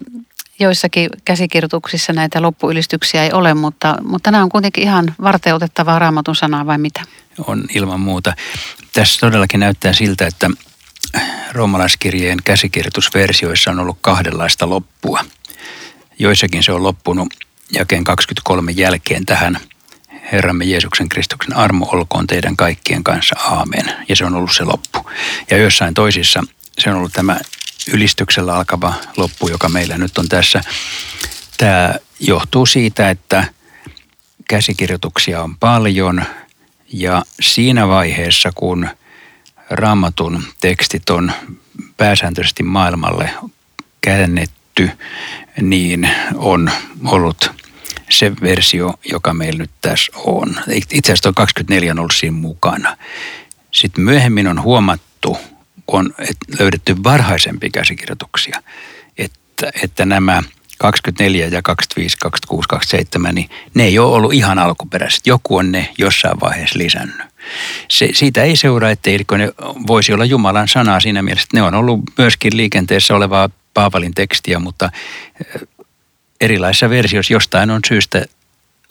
joissakin 0.60 1.10
käsikirjoituksissa 1.24 2.12
näitä 2.12 2.42
loppuylistyksiä 2.42 3.24
ei 3.24 3.32
ole, 3.32 3.54
mutta, 3.54 3.96
mutta 4.02 4.30
nämä 4.30 4.42
on 4.42 4.48
kuitenkin 4.48 4.84
ihan 4.84 5.14
varteutettavaa 5.22 5.98
raamatun 5.98 6.36
sanaa 6.36 6.66
vai 6.66 6.78
mitä? 6.78 7.02
On 7.46 7.64
ilman 7.74 8.00
muuta. 8.00 8.34
Tässä 8.92 9.20
todellakin 9.20 9.60
näyttää 9.60 9.92
siltä, 9.92 10.26
että 10.26 10.50
roomalaiskirjeen 11.52 12.38
käsikirjoitusversioissa 12.44 13.70
on 13.70 13.80
ollut 13.80 13.98
kahdenlaista 14.00 14.70
loppua. 14.70 15.24
Joissakin 16.18 16.62
se 16.62 16.72
on 16.72 16.82
loppunut 16.82 17.34
jakeen 17.72 18.04
23 18.04 18.72
jälkeen 18.72 19.26
tähän 19.26 19.60
Herramme 20.32 20.64
Jeesuksen 20.64 21.08
Kristuksen 21.08 21.56
armo 21.56 21.88
olkoon 21.92 22.26
teidän 22.26 22.56
kaikkien 22.56 23.04
kanssa, 23.04 23.36
aamen. 23.38 23.92
Ja 24.08 24.16
se 24.16 24.24
on 24.24 24.34
ollut 24.34 24.52
se 24.52 24.64
loppu. 24.64 25.10
Ja 25.50 25.56
joissain 25.56 25.94
toisissa 25.94 26.44
se 26.78 26.90
on 26.90 26.96
ollut 26.96 27.12
tämä 27.12 27.40
ylistyksellä 27.92 28.54
alkava 28.54 28.94
loppu, 29.16 29.48
joka 29.48 29.68
meillä 29.68 29.98
nyt 29.98 30.18
on 30.18 30.28
tässä. 30.28 30.60
Tämä 31.56 31.94
johtuu 32.20 32.66
siitä, 32.66 33.10
että 33.10 33.44
käsikirjoituksia 34.48 35.42
on 35.42 35.56
paljon 35.56 36.24
ja 36.92 37.22
siinä 37.40 37.88
vaiheessa, 37.88 38.52
kun 38.54 38.88
raamatun 39.70 40.42
tekstit 40.60 41.10
on 41.10 41.32
pääsääntöisesti 41.96 42.62
maailmalle 42.62 43.30
käännetty, 44.00 44.90
niin 45.60 46.10
on 46.34 46.70
ollut 47.04 47.50
se 48.10 48.32
versio, 48.42 48.94
joka 49.10 49.34
meillä 49.34 49.58
nyt 49.58 49.70
tässä 49.80 50.12
on. 50.16 50.56
Itse 50.92 51.12
asiassa 51.12 51.32
24 51.32 51.92
on 51.92 51.98
ollut 51.98 52.14
siinä 52.14 52.36
mukana. 52.36 52.96
Sitten 53.70 54.04
myöhemmin 54.04 54.46
on 54.46 54.62
huomattu, 54.62 55.38
on 55.86 56.14
löydetty 56.58 56.96
varhaisempia 57.04 57.70
käsikirjoituksia, 57.72 58.62
että, 59.18 59.70
että 59.82 60.06
nämä 60.06 60.42
24 60.78 61.46
ja 61.46 61.62
25, 61.62 62.16
26, 62.16 62.68
27, 62.68 63.34
niin 63.34 63.50
ne 63.74 63.84
ei 63.84 63.98
ole 63.98 64.16
ollut 64.16 64.32
ihan 64.32 64.58
alkuperäiset. 64.58 65.26
Joku 65.26 65.56
on 65.56 65.72
ne 65.72 65.94
jossain 65.98 66.40
vaiheessa 66.40 66.78
lisännyt. 66.78 67.27
Se, 67.88 68.08
siitä 68.12 68.42
ei 68.42 68.56
seuraa, 68.56 68.90
etteikö 68.90 69.38
ne 69.38 69.52
voisi 69.86 70.12
olla 70.12 70.24
Jumalan 70.24 70.68
sanaa 70.68 71.00
siinä 71.00 71.22
mielessä, 71.22 71.44
että 71.44 71.56
ne 71.56 71.62
on 71.62 71.74
ollut 71.74 72.00
myöskin 72.18 72.56
liikenteessä 72.56 73.16
olevaa 73.16 73.50
Paavalin 73.74 74.14
tekstiä, 74.14 74.58
mutta 74.58 74.90
erilaisissa 76.40 76.90
versioissa 76.90 77.32
jostain 77.32 77.70
on 77.70 77.80
syystä 77.88 78.24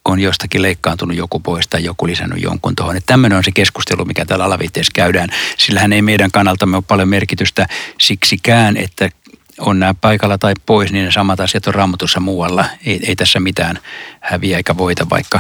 on 0.05 0.19
jostakin 0.19 0.61
leikkaantunut 0.61 1.17
joku 1.17 1.39
pois 1.39 1.67
tai 1.67 1.83
joku 1.83 2.07
lisännyt 2.07 2.43
jonkun 2.43 2.75
tuohon. 2.75 2.97
Että 2.97 3.07
tämmöinen 3.07 3.37
on 3.37 3.43
se 3.43 3.51
keskustelu, 3.51 4.05
mikä 4.05 4.25
täällä 4.25 4.45
alavitteessä 4.45 4.91
käydään. 4.95 5.29
Sillähän 5.57 5.93
ei 5.93 6.01
meidän 6.01 6.31
kannaltamme 6.31 6.77
ole 6.77 6.83
paljon 6.87 7.09
merkitystä 7.09 7.67
siksikään, 7.99 8.77
että 8.77 9.09
on 9.59 9.79
nämä 9.79 9.93
paikalla 9.93 10.37
tai 10.37 10.53
pois, 10.65 10.91
niin 10.91 11.05
ne 11.05 11.11
samat 11.11 11.39
asiat 11.39 11.67
on 11.67 11.73
raamatussa 11.73 12.19
muualla. 12.19 12.65
Ei, 12.85 12.99
ei 13.07 13.15
tässä 13.15 13.39
mitään 13.39 13.79
häviä 14.19 14.57
eikä 14.57 14.77
voita, 14.77 15.09
vaikka, 15.09 15.39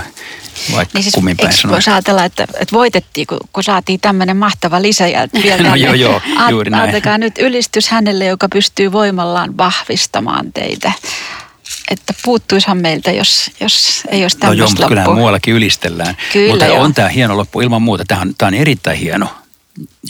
vaikka 0.75 0.97
niin 0.97 1.03
siis, 1.03 1.15
kummin 1.15 1.37
päin 1.37 1.53
sanoa. 1.53 1.73
Voisi 1.73 1.89
ajatella, 1.89 2.25
että, 2.25 2.43
että 2.43 2.73
voitettiin, 2.73 3.27
kun, 3.27 3.37
kun 3.53 3.63
saatiin 3.63 3.99
tämmöinen 3.99 4.37
mahtava 4.37 4.81
lisä. 4.81 5.07
Ja 5.07 5.27
vielä 5.43 5.69
no 5.69 5.75
joo, 5.75 5.93
joo, 5.93 6.21
juuri 6.49 6.71
näin. 6.71 6.93
nyt 7.17 7.37
ylistys 7.37 7.89
hänelle, 7.89 8.25
joka 8.25 8.49
pystyy 8.49 8.91
voimallaan 8.91 9.57
vahvistamaan 9.57 10.53
teitä 10.53 10.91
että 11.91 12.13
puuttuishan 12.23 12.77
meiltä, 12.77 13.11
jos, 13.11 13.51
jos 13.59 14.03
ei 14.11 14.21
olisi 14.21 14.37
tämmöistä 14.37 14.63
no 14.63 14.65
joo, 14.65 14.69
mutta 14.69 14.87
kyllähän 14.87 15.13
muuallakin 15.13 15.53
ylistellään. 15.53 16.17
Kyllä 16.33 16.49
mutta 16.49 16.65
joo. 16.65 16.81
on 16.81 16.93
tämä 16.93 17.09
hieno 17.09 17.37
loppu 17.37 17.61
ilman 17.61 17.81
muuta. 17.81 18.03
Tämä 18.07 18.21
on, 18.21 18.35
tämä 18.37 18.47
on 18.47 18.53
erittäin 18.53 18.97
hieno. 18.97 19.29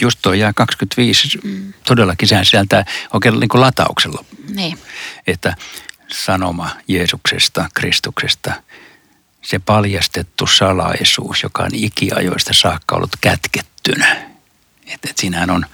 Just 0.01 0.19
tuo 0.21 0.33
jää 0.33 0.53
25, 0.53 1.39
mm. 1.43 1.73
todellakin 1.85 2.27
sehän 2.27 2.45
sieltä 2.45 2.85
oikein 3.13 3.39
niin 3.39 3.49
kuin 3.49 3.61
latauksella. 3.61 4.25
Niin. 4.49 4.79
Että 5.27 5.55
sanoma 6.11 6.69
Jeesuksesta, 6.87 7.69
Kristuksesta, 7.73 8.53
se 9.41 9.59
paljastettu 9.59 10.47
salaisuus, 10.47 11.43
joka 11.43 11.63
on 11.63 11.69
ikiajoista 11.73 12.53
saakka 12.53 12.95
ollut 12.95 13.15
kätkettynä. 13.21 14.15
Että 14.85 15.09
et 15.09 15.17
siinähän 15.17 15.49
on 15.49 15.65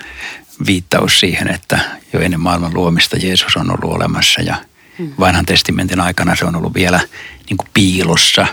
viittaus 0.66 1.20
siihen, 1.20 1.48
että 1.48 1.80
jo 2.14 2.20
ennen 2.20 2.40
maailman 2.40 2.74
luomista 2.74 3.18
Jeesus 3.18 3.58
on 3.58 3.72
ollut 3.72 3.96
olemassa 3.96 4.42
ja– 4.42 4.56
Hmm. 4.98 5.14
Vanhan 5.20 5.46
testamentin 5.46 6.00
aikana 6.00 6.36
se 6.36 6.46
on 6.46 6.56
ollut 6.56 6.74
vielä 6.74 7.00
niin 7.50 7.58
kuin 7.58 7.70
piilossa. 7.74 8.48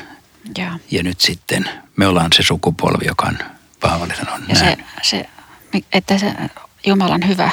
Ja. 0.59 0.79
ja 0.91 1.03
nyt 1.03 1.21
sitten 1.21 1.65
me 1.97 2.07
ollaan 2.07 2.33
se 2.33 2.43
sukupolvi, 2.43 3.07
joka 3.07 3.27
on 3.27 3.39
Paavali 3.81 4.13
on 4.35 4.45
ja 4.49 4.55
se, 4.55 4.77
se, 5.03 5.29
että 5.93 6.19
se 6.19 6.35
Jumalan 6.87 7.29
hyvä 7.29 7.51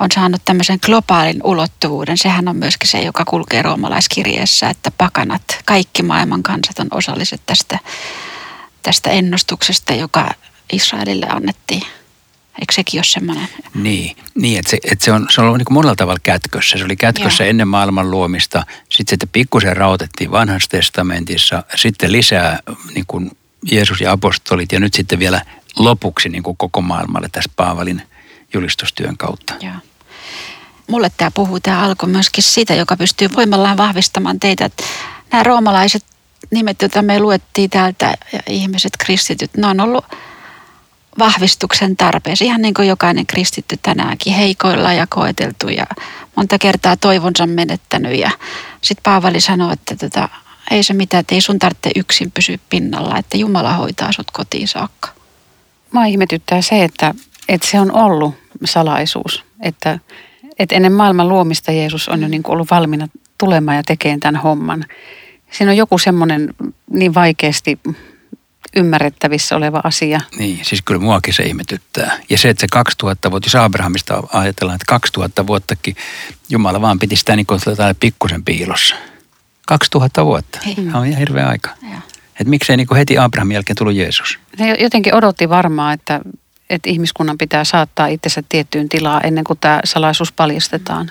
on 0.00 0.08
saanut 0.14 0.42
tämmöisen 0.44 0.78
globaalin 0.86 1.40
ulottuvuuden. 1.44 2.18
Sehän 2.18 2.48
on 2.48 2.56
myöskin 2.56 2.88
se, 2.88 3.00
joka 3.00 3.24
kulkee 3.24 3.62
roomalaiskirjeessä, 3.62 4.70
että 4.70 4.90
pakanat, 4.90 5.42
kaikki 5.64 6.02
maailman 6.02 6.42
kansat 6.42 6.78
on 6.78 6.88
osalliset 6.90 7.40
tästä, 7.46 7.78
tästä 8.82 9.10
ennustuksesta, 9.10 9.94
joka 9.94 10.30
Israelille 10.72 11.26
annettiin. 11.30 11.82
Eikö 12.60 12.72
sekin 12.72 12.98
ole 12.98 13.04
semmoinen? 13.04 13.48
Niin, 13.74 14.16
niin 14.34 14.58
että 14.58 14.70
se, 14.70 14.78
että 14.84 15.04
se, 15.04 15.12
on, 15.12 15.26
se 15.30 15.40
on 15.40 15.46
ollut 15.46 15.58
niin 15.58 15.72
monella 15.72 15.96
tavalla 15.96 16.20
kätkössä. 16.22 16.78
Se 16.78 16.84
oli 16.84 16.96
kätkössä 16.96 17.44
Joo. 17.44 17.50
ennen 17.50 17.68
maailman 17.68 18.10
luomista. 18.10 18.66
Sitten 18.88 19.18
se 19.20 19.28
pikkusen 19.32 19.76
rautettiin 19.76 20.30
vanhassa 20.30 20.70
testamentissa. 20.70 21.62
Sitten 21.76 22.12
lisää 22.12 22.58
niin 22.94 23.04
kuin 23.06 23.30
Jeesus 23.70 24.00
ja 24.00 24.12
apostolit 24.12 24.72
ja 24.72 24.80
nyt 24.80 24.94
sitten 24.94 25.18
vielä 25.18 25.42
lopuksi 25.78 26.28
niin 26.28 26.42
kuin 26.42 26.56
koko 26.56 26.80
maailmalle 26.80 27.28
tässä 27.32 27.50
Paavalin 27.56 28.02
julistustyön 28.54 29.16
kautta. 29.16 29.54
Joo. 29.60 29.74
Mulle 30.86 31.10
tämä 31.16 31.30
puhuu, 31.30 31.60
tämä 31.60 31.82
alkoi 31.82 32.08
myöskin 32.08 32.44
siitä, 32.44 32.74
joka 32.74 32.96
pystyy 32.96 33.28
voimallaan 33.36 33.76
vahvistamaan 33.76 34.40
teitä. 34.40 34.70
Nämä 35.32 35.42
roomalaiset 35.42 36.04
nimet, 36.50 36.82
joita 36.82 37.02
me 37.02 37.20
luettiin 37.20 37.70
täältä, 37.70 38.14
ja 38.32 38.40
ihmiset, 38.46 38.92
kristityt, 38.98 39.56
ne 39.56 39.66
on 39.66 39.80
ollut– 39.80 40.04
vahvistuksen 41.18 41.96
tarpeessa. 41.96 42.44
Ihan 42.44 42.62
niin 42.62 42.74
kuin 42.74 42.88
jokainen 42.88 43.26
kristitty 43.26 43.78
tänäänkin 43.82 44.32
heikoilla 44.32 44.92
ja 44.92 45.06
koeteltu 45.06 45.68
ja 45.68 45.86
monta 46.36 46.58
kertaa 46.58 46.96
toivonsa 46.96 47.46
menettänyt. 47.46 48.18
Ja 48.18 48.30
sitten 48.82 49.02
Paavali 49.02 49.40
sanoi, 49.40 49.72
että 49.72 49.96
tota, 49.96 50.28
ei 50.70 50.82
se 50.82 50.94
mitään, 50.94 51.20
että 51.20 51.34
ei 51.34 51.40
sun 51.40 51.58
tarvitse 51.58 51.90
yksin 51.96 52.30
pysyä 52.30 52.58
pinnalla, 52.70 53.18
että 53.18 53.36
Jumala 53.36 53.72
hoitaa 53.72 54.12
sut 54.12 54.30
kotiin 54.30 54.68
saakka. 54.68 55.08
Mä 55.92 56.06
ihmetyttää 56.06 56.62
se, 56.62 56.84
että, 56.84 57.14
että 57.48 57.66
se 57.66 57.80
on 57.80 57.92
ollut 57.92 58.34
salaisuus, 58.64 59.44
että, 59.62 59.98
että 60.58 60.74
ennen 60.74 60.92
maailman 60.92 61.28
luomista 61.28 61.72
Jeesus 61.72 62.08
on 62.08 62.22
jo 62.22 62.28
niin 62.28 62.42
kuin 62.42 62.52
ollut 62.52 62.70
valmiina 62.70 63.08
tulemaan 63.38 63.76
ja 63.76 63.82
tekemään 63.82 64.20
tämän 64.20 64.42
homman. 64.42 64.84
Siinä 65.50 65.70
on 65.70 65.76
joku 65.76 65.98
semmoinen 65.98 66.54
niin 66.90 67.14
vaikeasti 67.14 67.78
ymmärrettävissä 68.76 69.56
oleva 69.56 69.80
asia. 69.84 70.20
Niin, 70.38 70.64
siis 70.64 70.82
kyllä 70.82 71.00
muakin 71.00 71.34
se 71.34 71.42
ihmetyttää. 71.42 72.18
Ja 72.30 72.38
se, 72.38 72.48
että 72.48 72.60
se 72.60 72.66
2000 72.72 73.30
vuotta, 73.30 73.46
jos 73.46 73.54
Abrahamista 73.54 74.22
ajatellaan, 74.32 74.74
että 74.74 74.84
2000 74.88 75.46
vuottakin 75.46 75.96
Jumala 76.48 76.80
vaan 76.80 76.98
piti 76.98 77.16
sitä 77.16 77.36
niin 77.36 77.46
kuin 77.46 77.60
pikkusen 78.00 78.44
piilossa. 78.44 78.94
2000 79.66 80.24
vuotta. 80.24 80.58
Hei. 80.66 80.76
on 80.94 81.06
ihan 81.06 81.18
hirveä 81.18 81.48
aika. 81.48 81.70
Että 82.40 82.50
miksei 82.50 82.76
niin 82.76 82.86
kuin 82.86 82.98
heti 82.98 83.18
Abrahamin 83.18 83.54
jälkeen 83.54 83.76
tullut 83.76 83.94
Jeesus? 83.94 84.38
Ne 84.58 84.76
jotenkin 84.80 85.14
odotti 85.14 85.48
varmaan, 85.48 85.94
että, 85.94 86.20
että 86.70 86.90
ihmiskunnan 86.90 87.38
pitää 87.38 87.64
saattaa 87.64 88.06
itsensä 88.06 88.42
tiettyyn 88.48 88.88
tilaan 88.88 89.26
ennen 89.26 89.44
kuin 89.44 89.58
tämä 89.58 89.80
salaisuus 89.84 90.32
paljastetaan. 90.32 91.10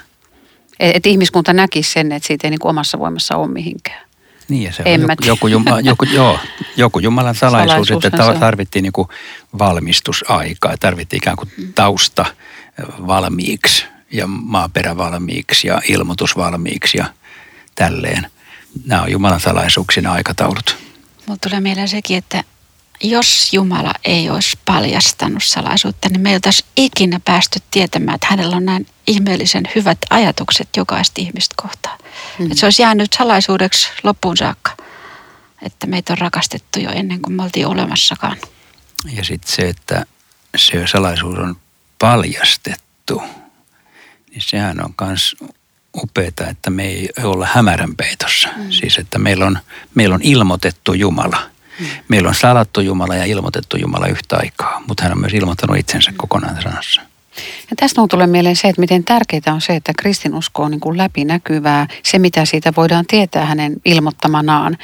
Että 0.80 1.10
ihmiskunta 1.10 1.54
näkisi 1.54 1.92
sen, 1.92 2.12
että 2.12 2.28
siitä 2.28 2.48
ei 2.48 2.52
niin 2.52 2.60
kuin 2.60 2.70
omassa 2.70 3.00
voimassa 3.00 3.36
ole 3.36 3.48
mihinkään. 3.48 4.08
Niin 4.50 4.64
ja 4.64 4.74
se 4.74 4.84
on 4.86 5.02
joku, 5.02 5.26
joku, 5.26 5.48
juma, 5.48 5.80
joku, 5.80 6.06
joo, 6.16 6.40
joku 6.78 7.00
Jumalan 7.00 7.36
salaisuus, 7.36 8.06
että 8.06 8.34
tarvittiin 8.40 8.84
niin 8.84 8.94
kuin 8.94 9.08
valmistusaikaa, 9.60 10.78
tarvittiin 10.80 11.18
ikään 11.18 11.38
kuin 11.38 11.50
tausta 11.76 12.26
valmiiksi 13.08 13.86
ja 14.12 14.28
maaperä 14.28 14.98
valmiiksi 14.98 15.68
ja 15.68 15.82
ilmoitus 15.90 16.38
valmiiksi 16.38 16.98
ja 16.98 17.06
tälleen. 17.76 18.28
Nämä 18.86 19.02
on 19.02 19.12
Jumalan 19.12 19.40
salaisuuksina 19.40 20.12
aikataulut. 20.12 20.87
Mulla 21.28 21.40
tulee 21.44 21.60
mieleen 21.60 21.88
sekin, 21.88 22.18
että 22.18 22.44
jos 23.04 23.54
Jumala 23.54 23.94
ei 24.06 24.30
olisi 24.30 24.58
paljastanut 24.66 25.44
salaisuutta, 25.44 26.10
niin 26.10 26.22
me 26.22 26.30
ei 26.30 26.36
oltaisi 26.36 26.66
ikinä 26.78 27.20
päästy 27.26 27.60
tietämään, 27.72 28.16
että 28.16 28.28
hänellä 28.30 28.56
on 28.56 28.66
näin 28.66 28.88
ihmeellisen 29.08 29.64
hyvät 29.76 29.98
ajatukset 30.10 30.70
jokaista 30.78 31.22
ihmistä 31.22 31.56
kohtaan. 31.62 32.00
Mm. 32.40 32.46
Että 32.46 32.60
se 32.60 32.66
olisi 32.66 32.82
jäänyt 32.82 33.14
salaisuudeksi 33.18 33.90
loppuun 34.04 34.38
saakka, 34.38 34.78
että 35.62 35.88
meitä 35.88 36.14
on 36.14 36.18
rakastettu 36.18 36.80
jo 36.80 36.90
ennen 36.90 37.22
kuin 37.22 37.34
me 37.34 37.44
oltiin 37.44 37.68
olemassakaan. 37.68 38.38
Ja 39.12 39.24
sitten 39.24 39.52
se, 39.52 39.70
että 39.70 40.06
se 40.58 40.88
salaisuus 40.88 41.38
on 41.38 41.56
paljastettu, 42.00 43.22
niin 44.30 44.42
sehän 44.42 44.86
on 44.86 44.94
myös 45.02 45.36
upeaa, 46.04 46.50
että 46.50 46.70
me 46.70 46.86
ei 46.86 47.10
olla 47.24 47.48
hämärän 47.52 47.96
peitossa. 47.96 48.50
Mm. 48.58 48.72
Siis, 48.72 48.98
että 48.98 49.20
meillä 49.20 49.46
on, 49.46 49.60
meillä 49.96 50.16
on 50.16 50.22
ilmoitettu 50.24 50.94
Jumala– 50.94 51.40
Meillä 52.08 52.30
on 52.30 52.36
salattu 52.36 52.82
Jumala 52.82 53.16
ja 53.16 53.26
ilmoitettu 53.26 53.78
Jumala 53.78 54.08
yhtä 54.08 54.38
aikaa, 54.38 54.82
mutta 54.88 55.04
hän 55.04 55.12
on 55.12 55.20
myös 55.20 55.34
ilmoittanut 55.34 55.78
itsensä 55.78 56.14
kokonaan 56.18 56.62
sanassa. 56.62 57.02
Ja 57.70 57.76
tästä 57.76 58.02
on 58.02 58.08
tulee 58.08 58.28
mieleen 58.28 58.56
se, 58.56 58.68
että 58.68 58.80
miten 58.80 59.04
tärkeää 59.04 59.54
on 59.54 59.62
se, 59.62 59.76
että 59.76 59.94
kristinusko 59.98 60.64
on 60.64 60.72
niin 60.72 60.80
kuin 60.80 60.98
läpinäkyvää, 60.98 61.88
se 62.04 62.20
mitä 62.20 62.46
siitä 62.46 62.74
voidaan 62.78 63.06
tietää 63.08 63.46
hänen 63.46 63.76
ilmoittamanaan. 63.86 64.78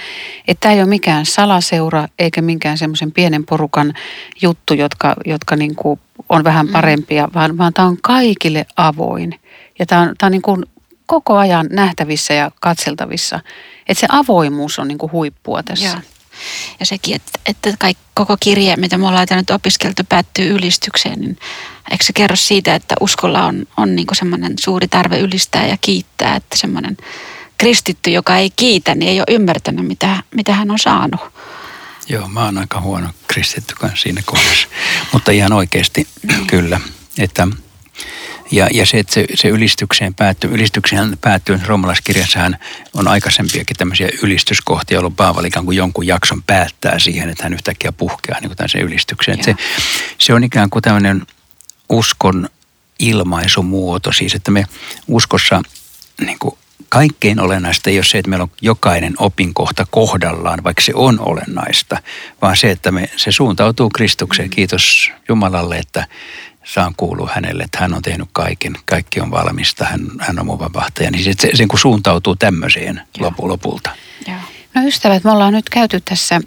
Että 0.47 0.62
tämä 0.62 0.73
ei 0.73 0.82
ole 0.82 0.89
mikään 0.89 1.26
salaseura 1.26 2.08
eikä 2.19 2.41
minkään 2.41 2.78
semmoisen 2.78 3.12
pienen 3.12 3.45
porukan 3.45 3.93
juttu, 4.41 4.73
jotka, 4.73 5.15
jotka 5.26 5.56
niin 5.56 5.76
kuin 5.76 5.99
on 6.30 6.43
vähän 6.43 6.65
mm. 6.65 6.71
parempia, 6.71 7.30
vaan, 7.34 7.58
vaan 7.58 7.73
tämä 7.73 7.88
on 7.88 7.97
kaikille 8.02 8.65
avoin. 8.76 9.39
Ja 9.80 9.86
tämä 9.86 10.02
on, 10.02 10.15
tämä 10.17 10.28
on 10.28 10.32
niin 10.32 10.41
kuin 10.41 10.65
koko 11.06 11.38
ajan 11.38 11.68
nähtävissä 11.72 12.34
ja 12.34 12.52
katseltavissa. 12.62 13.39
Että 13.88 14.02
se 14.02 14.08
avoimuus 14.10 14.80
on 14.80 14.88
niin 14.88 14.98
kuin 14.98 15.12
huippua 15.12 15.63
tässä. 15.63 15.86
Joo. 15.86 15.98
Ja 16.80 16.86
sekin, 16.86 17.16
että, 17.16 17.39
että 17.46 17.74
kaikki, 17.80 18.04
koko 18.13 18.38
kirje, 18.39 18.76
mitä 18.76 18.98
me 18.98 19.08
ollaan 19.08 19.28
nyt 19.32 19.50
opiskeltu, 19.50 20.04
päättyy 20.10 20.56
ylistykseen, 20.56 21.20
niin 21.20 21.38
eikö 21.92 22.04
se 22.04 22.13
kerro 22.13 22.36
siitä, 22.36 22.76
että 22.76 22.96
uskolla 23.00 23.46
on, 23.46 23.66
on 23.78 23.96
niin 23.96 24.08
semmoinen 24.13 24.54
suuri 24.60 24.88
tarve 24.88 25.20
ylistää 25.20 25.68
ja 25.68 25.78
kiittää, 25.82 26.36
että 26.36 26.58
semmoinen 26.58 26.98
kristitty, 27.58 28.10
joka 28.10 28.38
ei 28.38 28.50
kiitä, 28.56 28.96
niin 28.96 29.10
ei 29.10 29.20
ole 29.20 29.36
ymmärtänyt, 29.36 29.88
mitä, 29.88 30.24
mitä 30.36 30.54
hän 30.54 30.72
on 30.72 30.80
saanut. 30.80 31.22
Joo, 32.10 32.28
mä 32.28 32.46
oon 32.46 32.58
aika 32.58 32.82
huono 32.82 33.10
kristitty 33.28 33.76
kanssa 33.76 34.04
siinä 34.04 34.22
kohdassa. 34.26 34.68
Mutta 35.13 35.32
ihan 35.32 35.54
oikeasti 35.54 36.08
kyllä, 36.48 36.80
että 37.20 37.48
ja, 38.54 38.68
ja 38.74 38.86
se, 38.86 39.00
että 39.00 39.13
se, 39.13 39.26
se 39.36 39.48
ylistykseen 39.48 40.13
päättyy, 40.13 40.50
ylistykseen 40.54 41.18
päättyy, 41.22 41.60
romalaiskirjassahan 41.66 42.58
on 42.94 43.08
aikaisempiakin 43.08 43.78
tämmöisiä 43.78 44.10
ylistyskohtia, 44.24 44.96
jolloin 44.96 45.16
Paavali 45.16 45.48
ikään 45.48 45.66
kuin 45.66 45.78
jonkun 45.78 46.08
jakson 46.08 46.44
päättää 46.44 47.00
siihen, 47.00 47.30
että 47.30 47.44
hän 47.44 47.54
yhtäkkiä 47.54 47.92
puhkeaa 47.92 48.39
niin 48.39 48.52
kuin 48.58 48.70
sen 48.70 48.82
ylistykseen. 48.82 49.44
Se, 49.44 49.56
se 50.18 50.34
on 50.34 50.44
ikään 50.44 50.70
kuin 50.70 50.82
tämmöinen 50.82 51.28
uskon 51.89 52.50
ilmaisumuoto, 53.00 54.12
siis 54.12 54.36
että 54.36 54.52
me 54.52 54.66
uskossa 55.08 55.62
niin 56.26 56.39
kuin 56.39 56.58
kaikkein 56.89 57.39
olennaista 57.39 57.89
ei 57.89 57.98
ole 57.98 58.06
se, 58.06 58.18
että 58.18 58.30
meillä 58.30 58.44
on 58.44 58.52
jokainen 58.62 59.13
opinkohta 59.18 59.86
kohdallaan, 59.92 60.63
vaikka 60.63 60.82
se 60.82 60.92
on 60.96 61.20
olennaista, 61.20 61.98
vaan 62.42 62.58
se, 62.58 62.72
että 62.72 62.92
me, 62.92 63.10
se 63.16 63.32
suuntautuu 63.32 63.89
Kristukseen. 63.89 64.50
Kiitos 64.50 65.12
Jumalalle, 65.30 65.78
että 65.78 66.08
saan 66.63 66.93
kuulua 66.97 67.32
hänelle, 67.34 67.63
että 67.63 67.78
hän 67.82 67.93
on 67.93 68.02
tehnyt 68.02 68.30
kaiken, 68.34 68.73
kaikki 68.86 69.21
on 69.21 69.32
valmista, 69.32 69.86
hän, 69.86 70.02
hän 70.19 70.39
on 70.39 70.45
mun 70.45 70.60
vapahtaja. 70.60 71.12
Niin 71.12 71.23
se, 71.23 71.34
se, 71.39 71.49
se 71.54 71.65
kun 71.67 71.80
suuntautuu 71.80 72.36
tämmöiseen 72.36 73.02
lopu, 73.19 73.47
lopulta. 73.47 73.89
Joo. 74.28 74.38
No 74.76 74.82
ystävät, 74.88 75.23
me 75.23 75.32
ollaan 75.32 75.54
nyt 75.54 75.69
käyty 75.69 76.02
tässä 76.06 76.41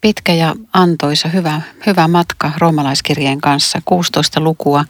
pitkä 0.00 0.34
ja 0.34 0.54
antoisa, 0.72 1.28
hyvä, 1.28 1.60
hyvä 1.86 2.08
matka 2.08 2.52
roomalaiskirjeen 2.58 3.40
kanssa, 3.40 3.82
16 3.84 4.40
lukua. 4.40 4.84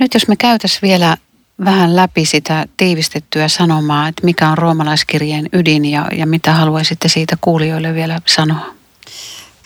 Nyt 0.00 0.14
jos 0.14 0.28
me 0.28 0.36
käytäisiin 0.36 0.82
vielä 0.82 1.16
vähän 1.64 1.96
läpi 1.96 2.24
sitä 2.24 2.66
tiivistettyä 2.76 3.48
sanomaa, 3.48 4.08
että 4.08 4.24
mikä 4.24 4.48
on 4.48 4.58
roomalaiskirjeen 4.58 5.48
ydin 5.52 5.84
ja, 5.84 6.08
ja 6.16 6.26
mitä 6.26 6.54
haluaisitte 6.54 7.08
siitä 7.08 7.36
kuulijoille 7.40 7.94
vielä 7.94 8.20
sanoa? 8.26 8.81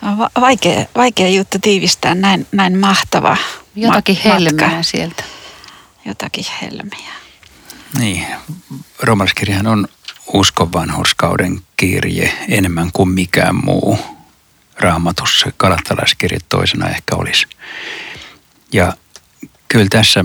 On 0.07 0.19
vaikea, 0.41 0.87
vaikea 0.97 1.29
juttu 1.29 1.59
tiivistää 1.59 2.15
näin, 2.15 2.47
näin 2.53 2.79
mahtava 2.79 3.37
Jotakin 3.77 4.19
ma- 4.25 4.33
helmeä 4.33 4.83
sieltä. 4.83 5.25
Jotakin 6.05 6.45
helmiä. 6.63 7.13
Niin, 7.99 8.27
roomalaiskirjahan 9.03 9.67
on 9.67 9.89
uskon 10.33 10.73
vanhurskauden 10.73 11.61
kirje 11.77 12.33
enemmän 12.49 12.91
kuin 12.93 13.09
mikään 13.09 13.65
muu 13.65 13.99
raamatussa. 14.79 15.53
Kalattalaiskirje 15.57 16.39
toisena 16.49 16.89
ehkä 16.89 17.17
olisi. 17.17 17.47
Ja 18.73 18.93
kyllä 19.69 19.87
tässä 19.91 20.25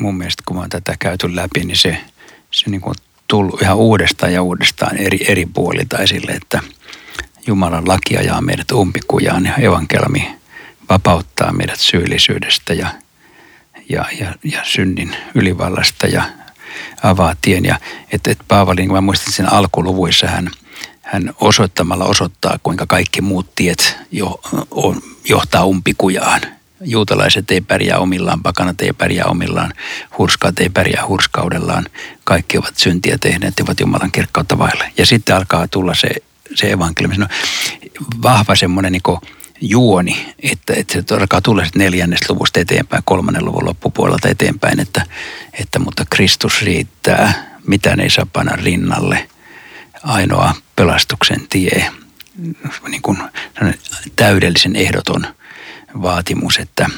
mun 0.00 0.18
mielestä, 0.18 0.42
kun 0.46 0.56
mä 0.56 0.60
oon 0.60 0.70
tätä 0.70 0.96
käyty 0.98 1.36
läpi, 1.36 1.64
niin 1.64 1.78
se, 1.78 2.04
se 2.50 2.70
niin 2.70 2.80
kuin 2.80 2.94
tullut 3.28 3.62
ihan 3.62 3.76
uudestaan 3.76 4.32
ja 4.32 4.42
uudestaan 4.42 4.96
eri, 4.96 5.18
eri 5.28 5.46
puolilta 5.46 5.98
esille, 5.98 6.32
että 6.32 6.60
Jumalan 7.46 7.88
laki 7.88 8.16
ajaa 8.16 8.40
meidät 8.40 8.72
umpikujaan 8.72 9.44
ja 9.46 9.54
evankelmi 9.54 10.36
vapauttaa 10.88 11.52
meidät 11.52 11.80
syyllisyydestä 11.80 12.74
ja, 12.74 12.90
ja, 13.88 14.04
ja, 14.20 14.34
ja 14.44 14.64
synnin 14.64 15.16
ylivallasta 15.34 16.06
ja 16.06 16.22
avaa 17.02 17.34
tien. 17.40 17.64
Ja 17.64 17.78
että 18.12 18.30
et 18.30 18.38
Paavali, 18.48 18.80
niin 18.80 18.92
mä 18.92 19.00
muistan 19.00 19.32
sen 19.32 19.52
alkuluvuissa, 19.52 20.26
hän, 20.26 20.50
hän 21.02 21.34
osoittamalla 21.40 22.04
osoittaa, 22.04 22.58
kuinka 22.62 22.86
kaikki 22.86 23.20
muut 23.20 23.54
tiet 23.54 23.96
jo, 24.12 24.40
on, 24.70 25.02
johtaa 25.24 25.64
umpikujaan– 25.64 26.40
juutalaiset 26.80 27.50
ei 27.50 27.60
pärjää 27.60 27.98
omillaan, 27.98 28.42
pakanat 28.42 28.80
ei 28.80 28.92
pärjää 28.92 29.26
omillaan, 29.26 29.72
hurskaat 30.18 30.60
ei 30.60 30.68
pärjää 30.68 31.06
hurskaudellaan. 31.06 31.86
Kaikki 32.24 32.58
ovat 32.58 32.76
syntiä 32.76 33.18
tehneet 33.18 33.54
ja 33.58 33.64
ovat 33.64 33.80
Jumalan 33.80 34.12
kirkkautta 34.12 34.58
vaille. 34.58 34.92
Ja 34.96 35.06
sitten 35.06 35.36
alkaa 35.36 35.68
tulla 35.68 35.94
se, 35.94 36.10
se 36.54 36.72
evankeliumi. 36.72 37.16
No, 37.16 37.26
vahva 38.22 38.56
semmoinen 38.56 38.92
niin 38.92 39.18
juoni, 39.60 40.34
että, 40.42 40.74
että 40.76 40.92
se 41.08 41.14
alkaa 41.14 41.40
tulla 41.40 41.66
neljännestä 41.74 42.32
luvusta 42.32 42.60
eteenpäin, 42.60 43.02
kolmannen 43.06 43.44
luvun 43.44 43.64
loppupuolelta 43.64 44.28
eteenpäin, 44.28 44.80
että, 44.80 45.06
että 45.52 45.78
mutta 45.78 46.04
Kristus 46.10 46.62
riittää, 46.62 47.58
mitään 47.66 48.00
ei 48.00 48.10
saa 48.10 48.26
panna 48.32 48.56
rinnalle, 48.56 49.28
ainoa 50.02 50.54
pelastuksen 50.76 51.46
tie, 51.48 51.90
niin 52.88 53.02
kuin 53.02 53.18
täydellisen 54.16 54.76
ehdoton– 54.76 55.26
vaatimus, 56.02 56.58
että 56.58 56.90